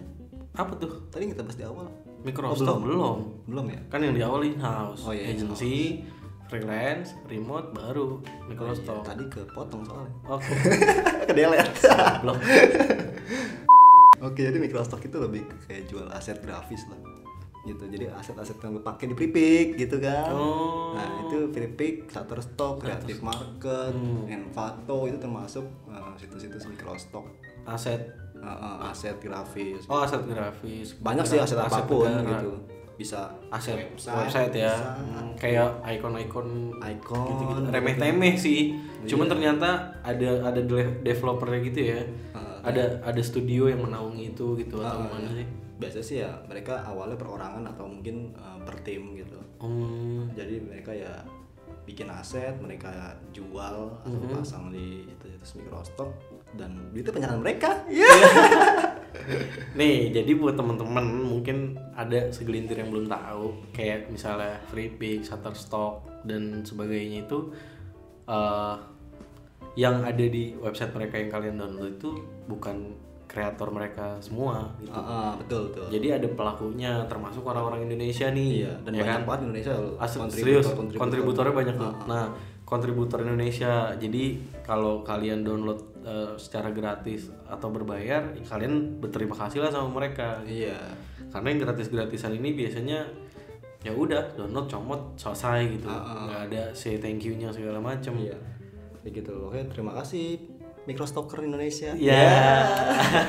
Apa 0.58 0.72
tuh? 0.74 0.90
tadi 1.08 1.30
kita 1.30 1.40
bahas 1.40 1.54
di 1.54 1.62
awal 1.62 1.86
Microsoft 2.20 2.66
Oh, 2.66 2.78
belum. 2.78 3.18
belum 3.46 3.66
ya 3.68 3.80
Kan 3.86 4.02
yang 4.02 4.12
di 4.12 4.20
awal 4.20 4.42
in 4.42 4.58
house, 4.58 5.02
Oh, 5.02 5.12
iya, 5.12 5.30
agency, 5.30 6.02
freelance, 6.44 7.14
remote 7.24 7.70
baru 7.70 8.18
Iya, 8.18 8.42
Microsoft. 8.48 9.06
tadi 9.06 9.24
kepotong 9.28 9.82
soalnya 9.84 10.10
Oke. 10.26 10.50
kedelet 11.24 11.70
Belum. 12.20 12.38
oke 14.20 14.40
jadi 14.40 14.58
Microsoft 14.58 14.98
itu 15.00 15.14
lebih 15.16 15.46
kayak 15.64 15.86
jual 15.86 16.10
aset 16.10 16.42
grafis 16.42 16.82
lah 16.86 16.98
gitu 17.60 17.84
jadi 17.86 18.08
aset-aset 18.10 18.56
yang 18.58 18.72
lu 18.72 18.82
pakai 18.82 19.06
di 19.06 19.14
Pripik 19.14 19.76
gitu 19.76 20.00
kan 20.00 20.32
Oh. 20.32 20.90
nah 20.90 21.20
itu 21.20 21.46
Pripik 21.48 22.08
Shutterstock 22.08 22.80
Creative 22.80 23.20
Market 23.20 23.92
Hmm. 23.92 24.24
Envato 24.26 25.04
itu 25.04 25.18
termasuk 25.18 25.62
uh, 25.86 26.16
situs-situs 26.16 26.64
Microsoft 26.64 27.28
Aset. 27.62 28.08
Uh, 28.38 28.46
uh, 28.46 28.86
aset 28.86 29.16
grafis 29.16 29.82
Oh, 29.84 29.98
aset 29.98 30.22
grafis. 30.22 30.94
banyak 30.96 31.24
sih 31.24 31.36
aset, 31.36 31.56
apa 31.56 31.82
pun 31.82 32.06
negara. 32.06 32.38
gitu 32.38 32.52
bisa 32.94 33.30
Aset 33.48 33.78
website, 33.78 34.26
website, 34.26 34.54
ya. 34.56 34.74
bisa 34.74 34.90
Hmm, 34.92 35.30
kayak 35.34 35.70
icon-icon 35.88 36.48
icon 36.76 37.26
gitu-gitu. 37.28 37.70
remeh-temeh 37.70 38.34
sih. 38.34 38.74
Cuman 39.04 39.26
ternyata 39.28 39.70
ada 40.00 40.30
ada 40.44 40.58
de- 40.60 40.98
developernya 41.00 41.62
gitu 41.64 41.80
ya. 41.88 42.00
Uh, 42.32 42.58
ada 42.60 42.98
ada 43.00 43.22
studio 43.22 43.66
yang 43.66 43.80
menaungi 43.80 44.32
itu 44.32 44.58
gitu 44.58 44.78
atau 44.78 44.98
Ah, 44.98 45.06
gimana 45.06 45.30
sih? 45.32 45.46
biasa 45.76 45.98
sih 46.00 46.16
ya 46.18 46.30
mereka 46.44 46.82
awalnya 46.82 47.14
perorangan 47.14 47.62
atau 47.64 47.86
mungkin 47.86 48.34
uh, 48.34 48.58
per 48.60 48.82
tim 48.82 49.14
gitu 49.14 49.38
Hmm. 49.58 50.26
jadi 50.32 50.58
mereka 50.58 50.90
ya 50.90 51.22
bikin 51.84 52.04
aset 52.06 52.58
mereka 52.58 52.90
jual 53.30 53.94
atau 53.96 54.10
Mhm. 54.18 54.34
pasang 54.34 54.68
di 54.68 55.06
situs 55.30 55.54
Microsoft 55.54 56.18
dan 56.54 56.70
itu 56.92 57.08
penyaran 57.08 57.38
mereka 57.38 57.84
Iya. 57.86 58.08
Nih, 59.74 60.08
jadi 60.08 60.30
buat 60.34 60.54
teman-teman 60.54 61.04
mungkin 61.22 61.76
ada 61.92 62.30
segelintir 62.30 62.78
yang 62.78 62.88
belum 62.88 63.06
tahu, 63.06 63.52
kayak 63.70 64.08
misalnya 64.08 64.56
Freepik, 64.66 65.20
Shutterstock 65.20 66.24
dan 66.24 66.62
sebagainya 66.62 67.24
itu 67.24 67.52
eh, 68.24 68.76
yang 69.74 70.00
ada 70.00 70.24
di 70.24 70.56
website 70.56 70.90
mereka 70.90 71.14
yang 71.16 71.28
kalian 71.28 71.56
download 71.56 71.94
itu 71.94 72.10
bukan 72.46 72.96
kreator 73.28 73.68
mereka 73.68 74.16
semua 74.18 74.72
gitu. 74.80 74.90
Ah, 74.90 75.04
ah, 75.04 75.32
betul 75.36 75.68
betul 75.68 75.84
Jadi 75.92 76.08
ada 76.10 76.28
pelakunya 76.28 77.04
termasuk 77.04 77.44
orang-orang 77.44 77.84
Indonesia 77.84 78.32
nih. 78.32 78.64
iya 78.64 78.72
dan 78.80 78.90
ya 78.90 79.04
banyak 79.04 79.12
kan? 79.12 79.26
banget 79.26 79.40
Indonesia 79.44 79.74
Asli 80.00 80.18
kontributor- 80.18 80.32
serius, 80.32 80.66
kontributor. 80.72 81.00
kontributornya 81.04 81.54
banyak. 81.54 81.76
Ah, 81.76 81.84
ah. 81.84 81.94
Nah, 82.08 82.24
kontributor 82.64 83.18
Indonesia. 83.20 83.72
Jadi 83.94 84.24
kalau 84.60 85.00
kalian 85.00 85.40
download 85.40 85.87
eh, 86.04 86.32
secara 86.38 86.70
gratis 86.70 87.30
atau 87.46 87.68
berbayar, 87.70 88.34
ya 88.34 88.44
kalian 88.44 88.98
berterima 89.02 89.34
kasih 89.34 89.64
lah 89.64 89.70
sama 89.72 89.88
mereka. 89.90 90.42
iya 90.44 90.76
Karena 91.28 91.52
yang 91.52 91.60
gratis-gratisan 91.64 92.32
ini 92.36 92.56
biasanya 92.56 93.04
ya 93.84 93.92
udah 93.94 94.34
download 94.34 94.66
comot 94.66 95.02
selesai 95.14 95.78
gitu. 95.78 95.86
Ah, 95.86 96.02
ah. 96.02 96.18
nggak 96.26 96.40
ada 96.50 96.62
say 96.74 96.98
thank 96.98 97.22
you-nya 97.22 97.48
segala 97.54 97.78
macam. 97.78 98.14
iya 98.18 98.34
kayak 99.02 99.24
gitu 99.24 99.32
oke 99.48 99.60
terima 99.72 99.92
kasih 99.96 100.36
Microstocker 100.84 101.40
Indonesia 101.40 101.96
Ya. 101.96 102.66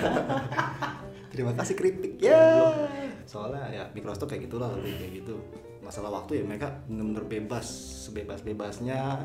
terima 1.32 1.54
kasih 1.56 1.76
kritik 1.78 2.20
ya 2.20 2.74
soalnya 3.24 3.70
ya 3.70 3.84
Microsoft 3.94 4.28
kayak 4.28 4.50
gitulah 4.50 4.74
lebih 4.76 4.98
kayak 4.98 5.14
gitu 5.24 5.38
masalah 5.80 6.10
waktu 6.12 6.42
ya 6.42 6.44
mereka 6.44 6.68
bener-bener 6.90 7.24
bebas 7.30 7.64
sebebas 8.10 8.42
bebasnya 8.44 9.24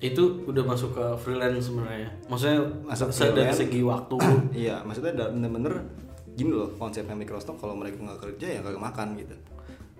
Itu 0.00 0.22
udah 0.44 0.64
masuk 0.64 0.96
ke 0.96 1.04
freelance 1.18 1.68
sebenarnya. 1.68 2.08
Maksudnya 2.26 2.58
Masuk 2.82 3.08
dari 3.30 3.52
segi 3.52 3.80
waktu. 3.80 4.16
iya 4.64 4.80
maksudnya 4.80 5.12
bener-bener 5.28 5.84
gini 6.30 6.50
loh 6.50 6.72
konsepnya 6.74 7.12
Microsoft 7.12 7.60
kalau 7.60 7.76
mereka 7.76 8.00
nggak 8.00 8.16
kerja 8.18 8.46
ya 8.48 8.58
nggak 8.60 8.80
makan 8.80 9.12
gitu. 9.14 9.36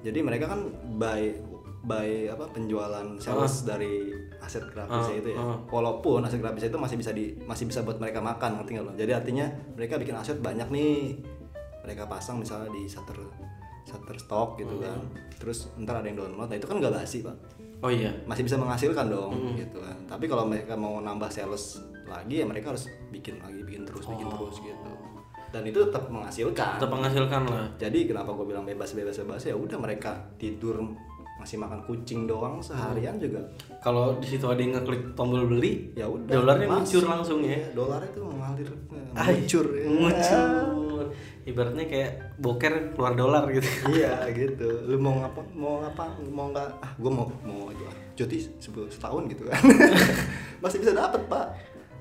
Jadi 0.01 0.19
mereka 0.21 0.49
kan 0.49 0.65
by 0.97 1.37
by 1.81 2.29
apa 2.29 2.45
penjualan 2.51 3.05
sales 3.17 3.65
dari 3.65 4.09
aset 4.39 4.65
grafisnya 4.69 5.01
Ah, 5.11 5.17
itu 5.19 5.29
ya. 5.31 5.39
ah. 5.39 5.57
walaupun 5.67 6.21
aset 6.21 6.37
grafis 6.39 6.65
itu 6.67 6.77
masih 6.77 6.97
bisa 6.97 7.13
di 7.13 7.37
masih 7.43 7.65
bisa 7.65 7.81
buat 7.81 7.97
mereka 7.97 8.21
makan 8.21 8.57
ngerti 8.57 8.71
nggak 8.73 8.85
lo? 8.85 8.93
Jadi 8.95 9.13
artinya 9.13 9.47
mereka 9.75 9.97
bikin 9.97 10.13
aset 10.15 10.41
banyak 10.41 10.69
nih. 10.69 11.21
Mereka 11.81 12.05
pasang 12.07 12.37
misalnya 12.37 12.69
di 12.71 12.85
Shutter 12.85 13.17
Shutterstock 13.85 14.57
gitu 14.57 14.73
Hmm. 14.73 14.83
kan. 14.83 14.99
Terus 15.37 15.69
ntar 15.77 15.99
ada 15.99 16.07
yang 16.07 16.17
download. 16.19 16.49
Nah 16.49 16.57
itu 16.57 16.65
kan 16.65 16.77
nggak 16.79 16.93
basi 16.95 17.21
pak 17.21 17.37
Oh 17.81 17.89
iya. 17.89 18.13
masih 18.25 18.43
bisa 18.43 18.55
menghasilkan 18.55 19.09
dong 19.09 19.33
Hmm. 19.33 19.57
gitu 19.57 19.79
kan 19.79 19.97
tapi 20.05 20.25
kalau 20.25 20.45
mereka 20.45 20.75
mau 20.75 20.99
nambah 20.99 21.29
sales 21.29 21.81
lagi 22.05 22.39
ya 22.39 22.47
mereka 22.47 22.71
harus 22.71 22.85
bikin 23.09 23.39
lagi 23.39 23.61
bikin 23.61 23.83
terus 23.83 24.05
bikin 24.05 24.27
Oh. 24.27 24.37
terus 24.37 24.61
gitu 24.61 24.91
dan 25.49 25.63
itu 25.65 25.81
tetap 25.81 26.07
menghasilkan 26.07 26.77
Tetap 26.77 26.87
menghasilkan 26.89 27.43
lah. 27.45 27.67
jadi 27.75 27.99
kenapa 28.05 28.31
gue 28.31 28.47
bilang 28.47 28.63
bebas 28.63 28.93
bebas 28.93 29.19
bebas 29.19 29.43
ya 29.43 29.55
udah 29.55 29.75
mereka 29.77 30.15
tidur 30.37 30.79
masih 31.41 31.57
makan 31.57 31.81
kucing 31.83 32.29
doang 32.29 32.61
seharian 32.61 33.17
juga 33.17 33.41
Kalau 33.81 34.21
di 34.21 34.29
situ 34.29 34.45
ada 34.45 34.61
yang 34.61 34.77
ngeklik 34.77 35.17
tombol 35.17 35.49
beli, 35.49 35.89
ya 35.97 36.05
udah 36.05 36.29
dolarnya 36.31 36.69
masuk. 36.69 36.77
muncul 36.77 37.05
langsung 37.09 37.39
ya. 37.41 37.57
dolarnya 37.73 38.11
tuh 38.13 38.25
mengalir 38.29 38.69
muncur 39.17 39.65
ya. 39.73 39.85
Muncul. 39.89 41.05
Ibaratnya 41.41 41.85
kayak 41.89 42.11
boker 42.37 42.75
keluar 42.93 43.17
dolar 43.17 43.49
gitu. 43.49 43.65
iya 43.91 44.29
gitu 44.37 44.69
lu 44.85 45.01
mau 45.01 45.17
ngapa 45.17 45.41
mau 45.57 45.81
ngapa 45.81 46.05
mau 46.29 46.53
nggak 46.53 46.69
ah 46.79 46.93
gue 46.95 47.09
mau 47.11 47.25
mau 47.43 47.73
itu 47.73 47.83
ah, 47.89 47.97
cuti 48.13 48.37
setahun 48.93 49.25
gitu 49.27 49.49
kan 49.49 49.57
masih 50.63 50.79
bisa 50.79 50.93
dapat 50.93 51.25
pak 51.27 51.47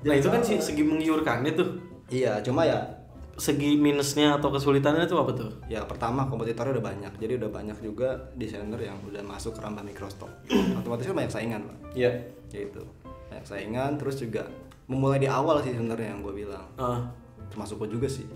Nah 0.00 0.16
itu 0.16 0.28
kan 0.28 0.40
sih 0.40 0.56
segi 0.56 0.80
menggiurkannya 0.80 1.52
tuh. 1.52 1.76
iya 2.08 2.40
cuma 2.40 2.64
ya 2.64 2.99
Segi 3.36 3.78
minusnya 3.78 4.36
atau 4.36 4.50
kesulitannya 4.50 5.06
itu 5.06 5.16
apa 5.16 5.32
tuh? 5.32 5.50
ya 5.68 5.84
pertama 5.86 6.26
kompetitornya 6.26 6.78
udah 6.80 6.86
banyak. 6.90 7.12
Jadi 7.18 7.32
udah 7.40 7.50
banyak 7.50 7.78
juga 7.80 8.30
desainer 8.34 8.80
yang 8.80 8.98
udah 9.06 9.22
masuk 9.22 9.56
ke 9.56 9.60
ranah 9.62 9.82
Microsoft 9.82 10.32
otomatis 10.80 11.06
kan 11.06 11.16
banyak 11.16 11.32
saingan 11.32 11.60
pak. 11.64 11.76
Iya. 11.94 12.10
gitu. 12.50 12.82
Banyak 13.30 13.46
saingan 13.46 13.94
terus 13.96 14.18
juga 14.18 14.44
memulai 14.90 15.22
di 15.22 15.28
awal 15.30 15.62
sih 15.62 15.70
sebenarnya 15.70 16.12
yang 16.12 16.20
gue 16.20 16.34
bilang. 16.34 16.66
Ah, 16.76 17.06
termasuk 17.48 17.78
gue 17.86 17.94
juga 17.94 18.10
sih. 18.10 18.26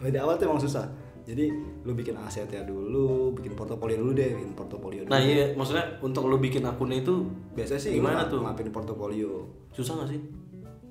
Mulai 0.00 0.10
di 0.16 0.20
awal 0.20 0.34
tuh 0.36 0.48
emang 0.48 0.62
susah. 0.62 0.88
Jadi 1.20 1.52
lu 1.86 1.92
bikin 1.94 2.16
aset 2.18 2.48
ya 2.50 2.64
dulu 2.64 3.30
bikin 3.38 3.54
portofolio 3.54 4.00
dulu 4.00 4.10
deh 4.16 4.34
bikin 4.34 4.50
portofolio 4.56 5.06
dulu. 5.06 5.12
nah 5.12 5.20
iya, 5.20 5.54
maksudnya 5.54 5.86
untuk 6.02 6.26
lo 6.26 6.40
bikin 6.40 6.64
akunnya 6.66 7.04
itu 7.06 7.22
biasanya 7.54 7.78
sih 7.78 7.92
Gimana 7.94 8.26
tuh? 8.26 8.42
ngapin 8.42 8.72
portofolio. 8.74 9.46
Susah 9.70 10.00
gak 10.02 10.10
sih? 10.10 10.20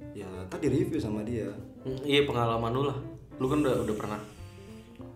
ya 0.10 0.26
tadi 0.50 0.68
review 0.68 0.98
sama 0.98 1.22
dia 1.22 1.46
iya 2.02 2.22
pengalaman 2.24 2.70
lu 2.70 2.84
lah. 2.86 2.98
Lu 3.36 3.46
kan 3.46 3.60
udah 3.60 3.76
udah 3.82 3.96
pernah 3.96 4.20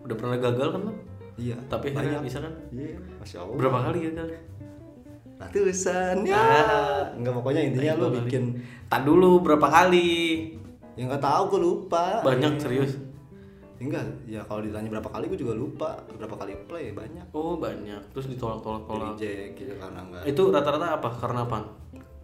udah 0.03 0.15
pernah 0.15 0.37
gagal 0.37 0.67
kan 0.69 0.81
lo? 0.81 0.93
iya 1.35 1.57
Tapi 1.65 1.89
akhirnya 1.89 2.19
bisa 2.19 2.37
kan? 2.39 2.53
iya 2.69 2.93
masya 3.17 3.41
allah 3.41 3.55
Berapa 3.55 3.77
kali 3.83 3.99
gagal? 4.05 4.27
ratusan 5.33 6.15
ya 6.23 6.37
Ah. 6.37 7.03
nggak 7.13 7.33
pokoknya 7.33 7.61
intinya 7.65 7.93
lu 7.97 8.07
bikin 8.21 8.43
Tak 8.85 9.01
dulu 9.03 9.41
berapa 9.41 9.65
kali? 9.65 10.53
yang 10.93 11.09
nggak 11.09 11.19
tahu 11.19 11.43
gue 11.49 11.61
lupa 11.63 12.21
Banyak 12.21 12.59
serius. 12.59 13.01
enggak 13.75 14.05
ya 14.23 14.39
kalau 14.41 14.61
ditanya 14.61 14.87
berapa 14.87 15.09
kali 15.09 15.25
gue 15.25 15.35
juga 15.35 15.51
lupa 15.51 15.89
berapa 16.07 16.35
kali 16.37 16.53
play 16.63 16.93
banyak 16.93 17.25
Oh 17.31 17.57
banyak, 17.57 17.99
terus 18.13 18.29
ditolak-tolak-tolak. 18.29 19.17
reject 19.17 19.57
gitu 19.57 19.73
karena 19.75 19.99
enggak 19.99 20.23
Itu 20.23 20.47
rata-rata 20.47 20.95
apa? 20.95 21.09
Karena 21.13 21.43
apa? 21.43 21.59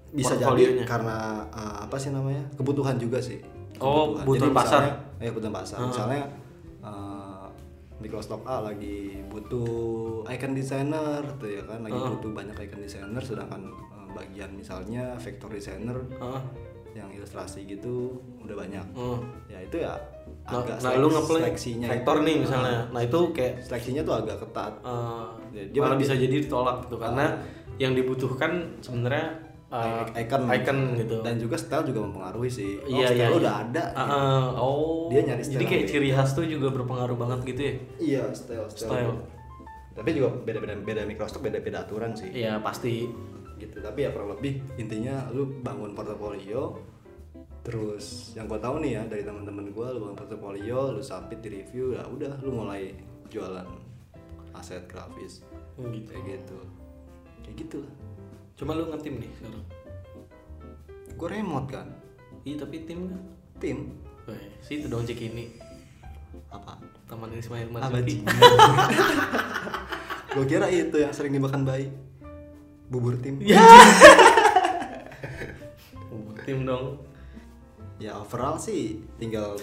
bisa 0.09 0.33
jadi 0.33 0.81
karena 0.83 1.45
uh, 1.49 1.85
apa 1.85 1.93
sih 1.95 2.09
namanya 2.09 2.41
kebutuhan 2.55 2.95
juga 2.95 3.19
sih 3.19 3.41
Oh, 3.77 4.17
kebutuhan 4.17 4.51
pasar. 4.51 4.81
misalnya, 4.81 4.93
ya 5.17 5.29
kebutuhan 5.29 5.55
pasar. 5.55 5.77
Misalnya 5.81 6.21
uh, 6.81 7.47
Microsoft 7.97 8.43
A 8.43 8.57
lagi 8.61 9.19
butuh 9.25 9.69
icon 10.25 10.53
designer 10.53 11.21
tuh 11.37 11.49
ya 11.49 11.63
kan? 11.63 11.79
Lagi 11.81 11.95
butuh 11.95 12.31
banyak 12.31 12.55
icon 12.57 12.79
designer 12.79 13.19
sedangkan 13.19 13.61
uh, 13.87 14.07
bagian 14.11 14.51
misalnya 14.51 15.13
vector 15.15 15.47
designer 15.47 15.95
Heeh. 16.13 16.41
yang 16.95 17.09
ilustrasi 17.09 17.63
gitu 17.63 18.15
udah 18.39 18.55
banyak. 18.57 18.85
Oh. 18.93 19.21
ya 19.45 19.59
itu 19.59 19.77
ya 19.77 19.93
Nah, 20.41 20.59
agak 20.59 20.81
nah 20.81 20.89
selek- 20.89 20.99
lu 20.99 21.07
ngeplay 21.11 21.41
seleksinya 21.43 21.87
vektor 21.87 22.17
nih 22.19 22.35
misalnya. 22.39 22.77
Nah, 22.89 23.01
itu 23.01 23.19
kayak 23.29 23.53
seleksinya 23.61 24.01
tuh 24.01 24.15
agak 24.15 24.37
ketat. 24.39 24.73
Eh, 24.81 25.25
Ya, 25.49 25.63
dia 25.67 25.79
malah 25.79 25.97
bisa 25.97 26.13
jadi 26.13 26.35
ditolak 26.39 26.85
gitu 26.85 26.95
karena 26.95 27.37
yang 27.75 27.93
dibutuhkan 27.93 28.51
sebenarnya 28.79 29.33
eh, 29.69 30.25
icon 30.25 30.41
icon 30.49 30.77
gitu. 30.97 31.15
dan 31.21 31.37
juga 31.37 31.55
style 31.61 31.85
juga 31.93 31.99
mempengaruhi 32.09 32.49
sih 32.49 32.81
oh, 32.81 32.89
Iya, 32.89 33.07
style 33.13 33.17
iya, 33.17 33.27
iya. 33.29 33.37
udah 33.37 33.53
ada 33.61 33.83
Ah, 33.93 34.01
ah, 34.01 34.45
oh. 34.57 35.07
Dia 35.13 35.21
nyari 35.25 35.41
Jadi 35.45 35.53
style 35.53 35.69
kayak 35.69 35.81
yang 35.81 35.89
ciri 35.89 36.09
khas 36.13 36.31
tuh 36.33 36.45
juga 36.45 36.67
berpengaruh 36.73 37.17
banget 37.17 37.39
gitu 37.53 37.61
ya. 37.61 37.73
Iya, 37.99 38.23
style, 38.33 38.67
Style. 38.73 39.17
Tapi 39.93 40.09
juga 40.15 40.31
beda-beda 40.31 40.73
beda 40.79 41.01
Microsoft 41.03 41.43
beda-beda 41.43 41.83
aturan 41.83 42.15
sih. 42.15 42.29
Iya, 42.31 42.61
pasti. 42.63 43.09
Gitu. 43.59 43.77
Tapi 43.83 43.99
ya 44.07 44.09
kurang 44.15 44.39
lebih 44.39 44.63
intinya 44.79 45.27
lu 45.35 45.59
bangun 45.59 45.91
portofolio 45.91 46.79
terus 47.59 48.31
yang 48.33 48.47
gua 48.47 48.55
tahu 48.57 48.79
nih 48.79 48.97
ya 48.97 49.01
dari 49.05 49.21
teman-teman 49.27 49.75
gua 49.75 49.91
lu 49.91 49.99
bangun 50.07 50.17
portofolio, 50.17 50.95
lu 50.95 51.03
submit 51.03 51.43
di 51.43 51.59
review, 51.59 51.93
ya 51.93 52.07
udah 52.07 52.39
lu 52.39 52.55
mulai 52.55 52.95
jualan 53.27 53.67
aset 54.55 54.87
grafis. 54.87 55.43
Oh, 55.75 55.85
gitu. 55.91 56.09
Kayak 56.15 56.39
gitu. 56.39 56.59
Kayak 57.43 57.55
gitu 57.67 57.77
lah. 57.83 57.93
Cuma 58.59 58.75
lu 58.75 58.91
ngetim 58.91 59.23
nih 59.23 59.31
sekarang. 59.39 59.63
Gua 61.15 61.27
remote 61.31 61.67
kan. 61.71 61.87
Iya, 62.43 62.59
tapi 62.59 62.83
tim 62.83 63.07
kan. 63.07 63.21
Tim 63.59 63.77
Weh, 64.23 64.45
situ 64.61 64.85
dong 64.85 65.03
cek 65.03 65.19
ini. 65.19 65.47
apa? 66.47 66.77
Taman 67.07 67.33
Ismail 67.33 67.71
Marzuki. 67.71 68.21
Gua 70.29 70.45
kira 70.45 70.67
itu 70.69 70.95
yang 70.95 71.09
sering 71.09 71.33
dimakan 71.33 71.63
bayi. 71.63 71.87
Bubur 72.87 73.15
tim. 73.17 73.39
Iya. 73.43 73.57
Oh, 76.09 76.33
tim 76.41 76.65
dong. 76.65 76.99
Ya 77.97 78.15
overall 78.15 78.57
sih 78.57 78.99
tinggal 79.17 79.55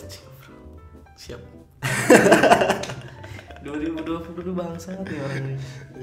Siap. 1.17 1.41
2022 3.67 4.55
bangsa 4.55 4.95
nih 5.03 5.19
orang 5.19 5.43
ini. 5.43 5.55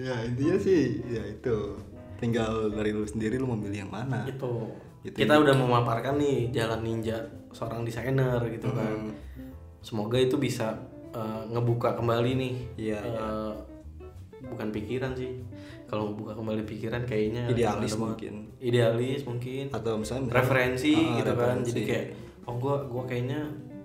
ya 0.04 0.16
intinya 0.28 0.58
sih 0.60 1.00
ya 1.08 1.24
itu 1.24 1.80
tinggal 2.24 2.72
dari 2.72 2.90
lu 2.90 3.04
sendiri 3.04 3.36
lu 3.36 3.46
mau 3.46 3.60
milih 3.60 3.84
yang 3.84 3.92
mana 3.92 4.24
Itu. 4.24 4.72
Itu 5.04 5.14
Kita 5.14 5.36
udah 5.36 5.52
memaparkan 5.52 6.16
nih 6.16 6.48
jalan 6.50 6.80
ninja 6.80 7.20
seorang 7.52 7.84
desainer 7.84 8.40
gitu 8.48 8.72
kan. 8.72 9.12
Hmm. 9.12 9.52
Semoga 9.80 10.16
itu 10.16 10.40
bisa 10.40 10.80
eh, 11.12 11.42
ngebuka 11.46 11.94
kembali 11.94 12.32
nih. 12.34 12.54
Iya, 12.80 13.00
eh, 13.04 13.54
Bukan 14.44 14.72
pikiran 14.72 15.12
sih. 15.14 15.40
Kalau 15.86 16.10
ngebuka 16.10 16.34
kembali 16.34 16.64
pikiran 16.64 17.04
kayaknya 17.04 17.48
Idealis 17.48 17.96
mungkin. 17.96 18.52
Idealis 18.58 19.24
mungkin. 19.24 19.68
atau 19.70 19.96
misalnya 19.96 20.32
referensi 20.34 20.92
Ah, 20.92 21.20
gitu 21.20 21.32
kan 21.32 21.60
referensi. 21.60 21.68
jadi 21.70 21.82
kayak 21.86 22.06
oh 22.44 22.56
gua 22.58 22.76
gua 22.84 23.04
kayaknya 23.04 23.40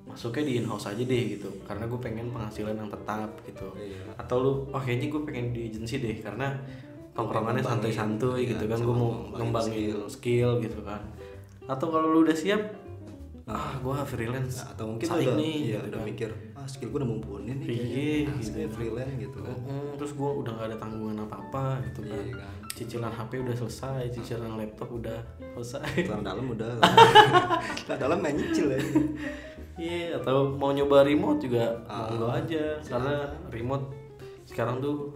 masuknya 0.05 0.45
di 0.45 0.53
in 0.57 0.67
house 0.67 0.87
aja 0.87 0.99
deh 0.99 1.23
gitu 1.31 1.47
karena 1.63 1.85
gue 1.85 2.01
pengen 2.01 2.33
penghasilan 2.33 2.75
yang 2.75 2.89
tetap 2.89 3.29
gitu 3.45 3.69
Iya. 3.77 4.17
atau 4.17 4.37
lu 4.41 4.53
oh 4.67 4.81
kayaknya 4.81 5.13
gue 5.13 5.21
pengen 5.23 5.47
di 5.53 5.69
agency 5.69 6.01
deh 6.01 6.17
karena 6.19 6.57
tongkrongannya 7.19 7.61
santuy-santuy 7.61 8.39
iya, 8.39 8.55
gitu 8.55 8.65
kan 8.65 8.79
gue 8.79 8.95
mau 8.95 9.11
ngembangin 9.29 9.43
ngembangin 9.43 10.07
skill. 10.07 10.53
gitu 10.63 10.79
kan 10.81 11.03
atau 11.67 11.87
kalau 11.89 12.09
lu 12.09 12.23
udah 12.23 12.33
siap 12.33 12.63
ah 13.45 13.75
gua 13.79 14.05
freelance 14.05 14.61
Nah, 14.61 14.77
atau 14.77 14.85
mungkin 14.87 15.09
udah 15.09 15.35
nih 15.35 15.55
iya, 15.67 15.79
gitu 15.81 15.89
udah 15.89 15.99
kan. 15.99 16.07
mikir 16.07 16.31
ah 16.55 16.67
skill 16.67 16.89
gue 16.91 16.99
udah 17.01 17.11
mumpuni 17.11 17.51
nih 17.51 17.67
Iya, 17.67 17.73
kayaknya. 17.73 18.29
Ah, 18.29 18.37
gitu. 18.39 18.69
freelance 18.71 19.15
gitu 19.19 19.39
kan 19.41 19.57
Mm, 19.59 19.89
terus 19.97 20.13
gue 20.13 20.31
udah 20.37 20.53
gak 20.55 20.67
ada 20.69 20.77
tanggungan 20.79 21.17
apa-apa 21.23 21.65
gitu 21.83 22.01
kan. 22.05 22.13
Iya 22.15 22.33
kan. 22.37 22.55
Cicilan 22.71 23.11
HP 23.11 23.33
udah 23.41 23.57
selesai, 23.57 24.03
cicilan 24.13 24.53
laptop 24.55 24.89
udah 24.93 25.19
selesai. 25.53 25.83
celana 25.99 26.23
dalam 26.29 26.47
udah 26.47 26.71
celana 27.81 27.99
dalam 27.99 28.19
main 28.21 28.37
nyicil 28.37 28.69
ya 28.69 28.81
Iya, 29.77 30.19
atau 30.19 30.53
mau 30.53 30.71
nyoba 30.71 31.03
remote 31.03 31.41
juga 31.41 31.73
Ah, 31.85 32.05
monggo 32.07 32.29
aja 32.29 32.77
karena 32.83 33.15
remote 33.49 33.87
sekarang 34.45 34.79
tuh 34.79 35.15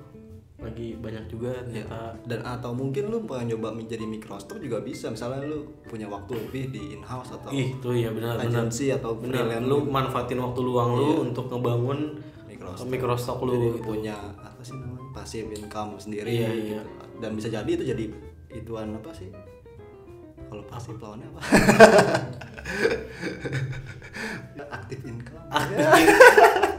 lagi 0.62 0.94
banyak 0.94 1.25
juga 1.27 1.51
Iya. 1.64 1.85
ternyata. 1.85 1.98
dan 2.25 2.38
atau 2.40 2.70
mungkin 2.70 3.07
lu 3.07 3.22
pengen 3.22 3.53
nyoba 3.53 3.68
menjadi 3.72 4.03
Microsoft 4.05 4.57
juga 4.57 4.79
bisa 4.79 5.07
misalnya 5.07 5.44
lu 5.44 5.59
punya 5.83 6.07
waktu 6.07 6.31
lebih 6.37 6.62
di 6.70 6.81
in 6.92 7.01
house 7.03 7.33
atau 7.33 7.48
Ih, 7.51 7.72
tuh 7.79 7.92
ya 7.92 8.09
benar 8.09 8.37
benar. 8.37 8.48
agency 8.48 8.88
atau 8.88 9.12
Benar, 9.14 9.61
lu 9.61 9.85
manfaatin 9.85 10.38
waktu 10.38 10.59
luang 10.61 10.88
lu 10.94 11.09
untuk 11.25 11.48
ngebangun. 11.48 12.31
Microsoft 12.62 13.42
lu 13.42 13.53
Jadi 13.53 13.68
gitu. 13.75 13.79
punya 13.85 14.14
apa 14.33 14.61
sih 14.62 14.72
namanya 14.72 15.03
passive 15.12 15.51
income 15.51 15.98
sendiri 15.98 16.25
Iya, 16.25 16.48
gitu. 16.48 16.62
iya. 16.70 16.81
dan 17.18 17.31
bisa 17.35 17.46
jadi 17.46 17.68
itu 17.68 17.85
jadi 17.85 18.05
ituan 18.55 18.87
apa 18.92 19.11
sih 19.11 19.29
kalau 20.46 20.62
pasif 20.64 20.94
lawannya 20.96 21.27
apa 21.27 21.40
aktif 24.72 24.98
income 25.03 25.42
ya 25.68 26.70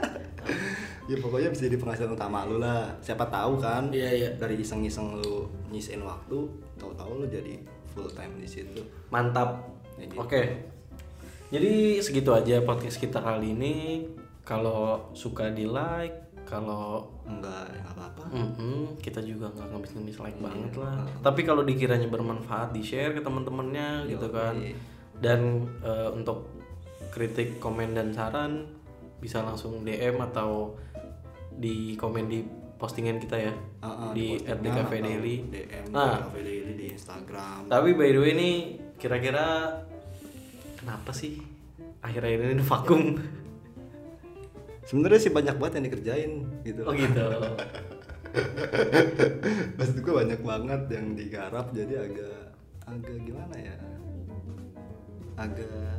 pokoknya 1.06 1.52
bisa 1.52 1.68
jadi 1.68 1.76
penghasilan 1.76 2.12
utama 2.12 2.48
lu 2.48 2.58
lah 2.58 2.88
siapa 3.00 3.28
tahu 3.28 3.60
kan 3.60 3.92
Iya, 3.92 4.10
iya. 4.10 4.30
dari 4.34 4.56
iseng-iseng 4.56 5.20
lu 5.20 5.46
nyisain 5.68 6.00
waktu 6.00 6.48
tahu-tahu 6.76 7.20
lu 7.20 7.26
jadi 7.28 7.60
full 7.92 8.08
time 8.10 8.40
di 8.40 8.48
situ 8.48 8.80
Mantap. 9.10 9.68
Ya 10.00 10.08
gitu. 10.08 10.18
Oke. 10.18 10.42
Jadi 11.50 11.74
segitu 12.00 12.34
aja 12.34 12.64
podcast 12.64 12.98
kita 12.98 13.20
kali 13.20 13.54
ini. 13.54 13.76
Kalau 14.42 15.08
suka 15.14 15.48
di 15.50 15.64
like, 15.64 16.18
kalau 16.44 17.08
enggak 17.24 17.64
ya 17.72 17.84
apa-apa 17.88 18.28
Mm-mm, 18.28 19.00
kita 19.00 19.24
juga 19.24 19.48
nggak 19.50 19.72
ngemis-ngemis 19.72 20.18
like 20.20 20.36
Iya. 20.36 20.44
banget 20.44 20.74
lah. 20.76 21.00
Tapi 21.22 21.42
kalau 21.44 21.64
dikiranya 21.64 22.10
bermanfaat 22.10 22.72
di 22.72 22.82
share 22.82 23.14
ke 23.14 23.22
teman-temannya 23.22 24.10
gitu 24.10 24.28
kan. 24.28 24.56
Dan 25.16 25.64
eh, 25.80 26.10
untuk 26.10 26.50
kritik, 27.10 27.60
komen 27.60 27.94
dan 27.94 28.12
saran 28.12 28.66
bisa 29.24 29.40
langsung 29.40 29.82
DM 29.82 30.20
atau 30.22 30.76
di 31.50 31.96
komen 31.96 32.28
di 32.28 32.44
postingan 32.76 33.18
kita 33.18 33.40
ya 33.40 33.54
Ah, 33.80 33.88
ah, 33.88 34.12
di 34.12 34.36
@dkv 34.38 34.84
atau 34.84 35.00
daily. 35.00 35.36
DM 35.48 35.86
Nah. 35.90 36.28
Daily 36.28 36.76
di 36.76 36.86
Instagram 36.92 37.66
Tapi 37.66 37.90
by 37.94 38.10
the 38.10 38.20
way 38.20 38.32
ini 38.34 38.50
kira-kira 38.94 39.80
kenapa 40.76 41.12
sih 41.12 41.40
akhir-akhir 42.00 42.52
ini 42.52 42.62
vakum? 42.62 43.16
sebenarnya 44.84 45.18
sih 45.18 45.32
banyak 45.32 45.56
banget 45.56 45.74
yang 45.74 45.86
dikerjain 45.88 46.32
gitu 46.62 46.82
Oh 46.84 46.92
gitu. 46.92 47.24
maksud 49.78 49.96
gue 49.96 50.14
banyak 50.14 50.42
banget 50.42 50.82
yang 50.90 51.06
digarap 51.14 51.70
jadi 51.72 51.94
agak 52.04 52.40
agak 52.84 53.16
gimana 53.22 53.56
ya 53.56 53.76
agak 55.36 55.98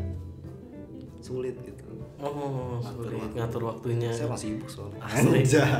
sulit 1.19 1.59
gitu 1.59 1.74
Oh, 2.17 2.79
sulit 2.81 3.33
ngatur 3.33 3.63
waktunya. 3.65 4.09
saya 4.09 4.27
orang 4.27 4.39
sibuk 4.39 4.69
soalnya. 4.69 5.01
Anjay. 5.03 5.71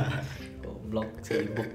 Goblok 0.59 1.09
sibuk. 1.19 1.69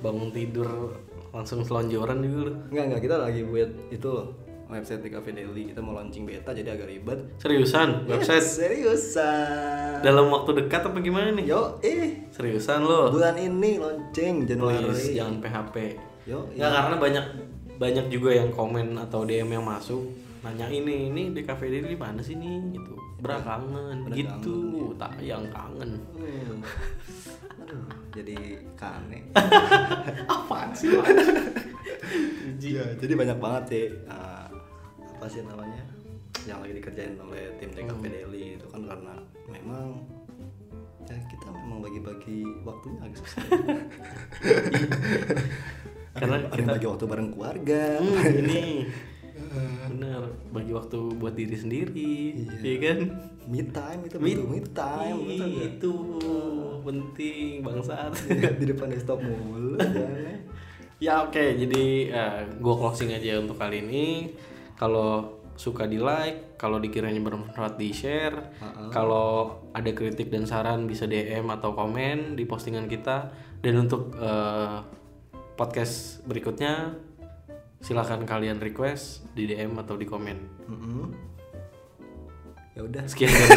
Bangun 0.00 0.30
tidur 0.30 0.96
langsung 1.30 1.60
selonjoran 1.60 2.18
juga 2.18 2.38
lu. 2.46 2.52
Enggak, 2.68 2.84
enggak, 2.86 3.00
kita 3.02 3.16
lagi 3.18 3.40
buat 3.42 3.70
itu 3.90 4.08
loh 4.08 4.28
website 4.64 5.04
di 5.04 5.10
Cafe 5.12 5.30
Daily 5.30 5.70
kita 5.70 5.78
mau 5.78 5.92
launching 5.92 6.24
beta 6.24 6.50
jadi 6.50 6.72
agak 6.72 6.88
ribet 6.88 7.20
Seriusan? 7.36 8.08
Website 8.08 8.42
seriusan 8.42 10.00
dalam 10.00 10.26
waktu 10.28 10.56
dekat 10.56 10.82
apa 10.84 10.98
gimana 10.98 11.30
nih? 11.30 11.46
yo 11.46 11.78
eh 11.78 12.26
Seriusan 12.30 12.82
lo? 12.82 13.12
bulan 13.12 13.36
ini 13.36 13.76
launching 13.76 14.48
Januari 14.48 14.82
Please, 14.82 15.14
jangan 15.14 15.38
PHP. 15.38 15.76
yo 16.24 16.48
Ya 16.52 16.72
karena 16.72 16.96
banyak 16.96 17.24
banyak 17.76 18.06
juga 18.08 18.30
yang 18.32 18.50
komen 18.50 18.96
atau 18.96 19.22
DM 19.22 19.52
yang 19.52 19.62
masuk 19.62 20.00
nanya 20.40 20.66
ini 20.66 21.08
ini 21.08 21.22
di 21.30 21.40
cafe 21.40 21.68
daily 21.68 21.94
mana 21.94 22.18
sih 22.18 22.34
nih 22.34 22.72
gitu 22.72 22.96
bra 23.24 23.40
kangen 23.40 23.98
gitu 24.12 24.58
tayang 24.94 25.48
kangen 25.48 25.90
Hmm. 26.14 26.60
Aduh, 27.64 27.88
jadi 28.12 28.36
kane 28.76 29.24
apaan 30.34 30.70
sih 30.76 30.92
Iya, 32.60 32.84
jadi 33.00 33.12
banyak 33.16 33.38
banget 33.40 33.64
sih 33.72 33.84
uh, 34.04 34.48
apa 35.00 35.24
sih 35.26 35.40
namanya 35.40 35.80
yang 36.44 36.60
lagi 36.60 36.76
dikerjain 36.76 37.16
oleh 37.16 37.56
tim 37.56 37.72
JKP 37.72 37.88
Hmm. 37.96 38.12
Daily 38.12 38.60
itu 38.60 38.66
kan 38.68 38.84
karena 38.84 39.14
memang 39.48 40.04
ya 41.04 41.16
kita 41.28 41.48
memang 41.52 41.80
bagi-bagi 41.80 42.44
waktunya 42.64 43.00
agak 43.00 43.16
susah. 43.20 43.44
karena 46.14 46.36
ada 46.46 46.56
yang 46.56 46.68
bagi 46.70 46.86
waktu 46.88 47.04
bareng 47.04 47.28
keluarga. 47.32 47.82
Hmm, 48.00 48.40
ini 48.44 48.60
benar 49.86 50.22
bagi 50.48 50.70
waktu 50.70 50.98
buat 51.14 51.32
diri 51.32 51.54
sendiri, 51.54 52.14
Iya. 52.34 52.58
iya 52.60 52.76
kan? 52.82 52.98
me 53.44 53.60
time 53.66 54.00
itu 54.02 54.16
Me- 54.16 54.32
butuh 54.34 54.46
me 54.48 54.60
time 54.66 55.18
betul 55.20 55.46
nggak? 55.46 55.68
itu 55.70 55.92
penting 56.80 57.48
bangsat. 57.60 58.12
di 58.60 58.66
depan 58.66 58.88
desktop 58.88 59.20
mulu 59.20 59.76
jangan. 59.80 60.38
ya 60.96 61.20
oke, 61.22 61.44
jadi 61.58 61.84
eh, 62.08 62.38
gua 62.58 62.74
closing 62.78 63.10
aja 63.10 63.36
untuk 63.38 63.54
kali 63.54 63.80
ini. 63.80 64.32
Kalau 64.74 65.28
suka 65.54 65.84
di 65.84 65.96
like, 65.96 66.56
kalau 66.56 66.78
dikiranya 66.78 67.20
bermanfaat 67.20 67.76
di 67.76 67.90
share, 67.90 68.56
Ha-ha. 68.56 68.90
kalau 68.90 69.28
ada 69.70 69.90
kritik 69.90 70.26
dan 70.26 70.44
saran 70.44 70.84
bisa 70.84 71.04
DM 71.04 71.46
atau 71.48 71.72
komen 71.72 72.34
di 72.34 72.42
postingan 72.42 72.86
kita. 72.86 73.28
Dan 73.60 73.76
untuk 73.78 74.16
eh, 74.16 74.78
podcast 75.52 76.24
berikutnya 76.24 76.96
silakan 77.84 78.24
kalian 78.24 78.64
request 78.64 79.28
di 79.36 79.44
DM 79.44 79.76
atau 79.76 80.00
di 80.00 80.08
komen. 80.08 80.38
Mm-mm. 80.72 81.06
ya 82.74 82.80
udah 82.80 83.04
Sekian 83.04 83.30
dari 83.30 83.52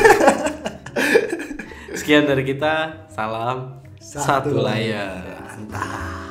Sekian 1.99 2.23
dari 2.27 2.43
kita. 2.43 3.07
Salam 3.07 3.79
Satu 3.97 4.51
satu 4.51 4.59
layar. 4.59 5.47
Mantap. 5.57 6.26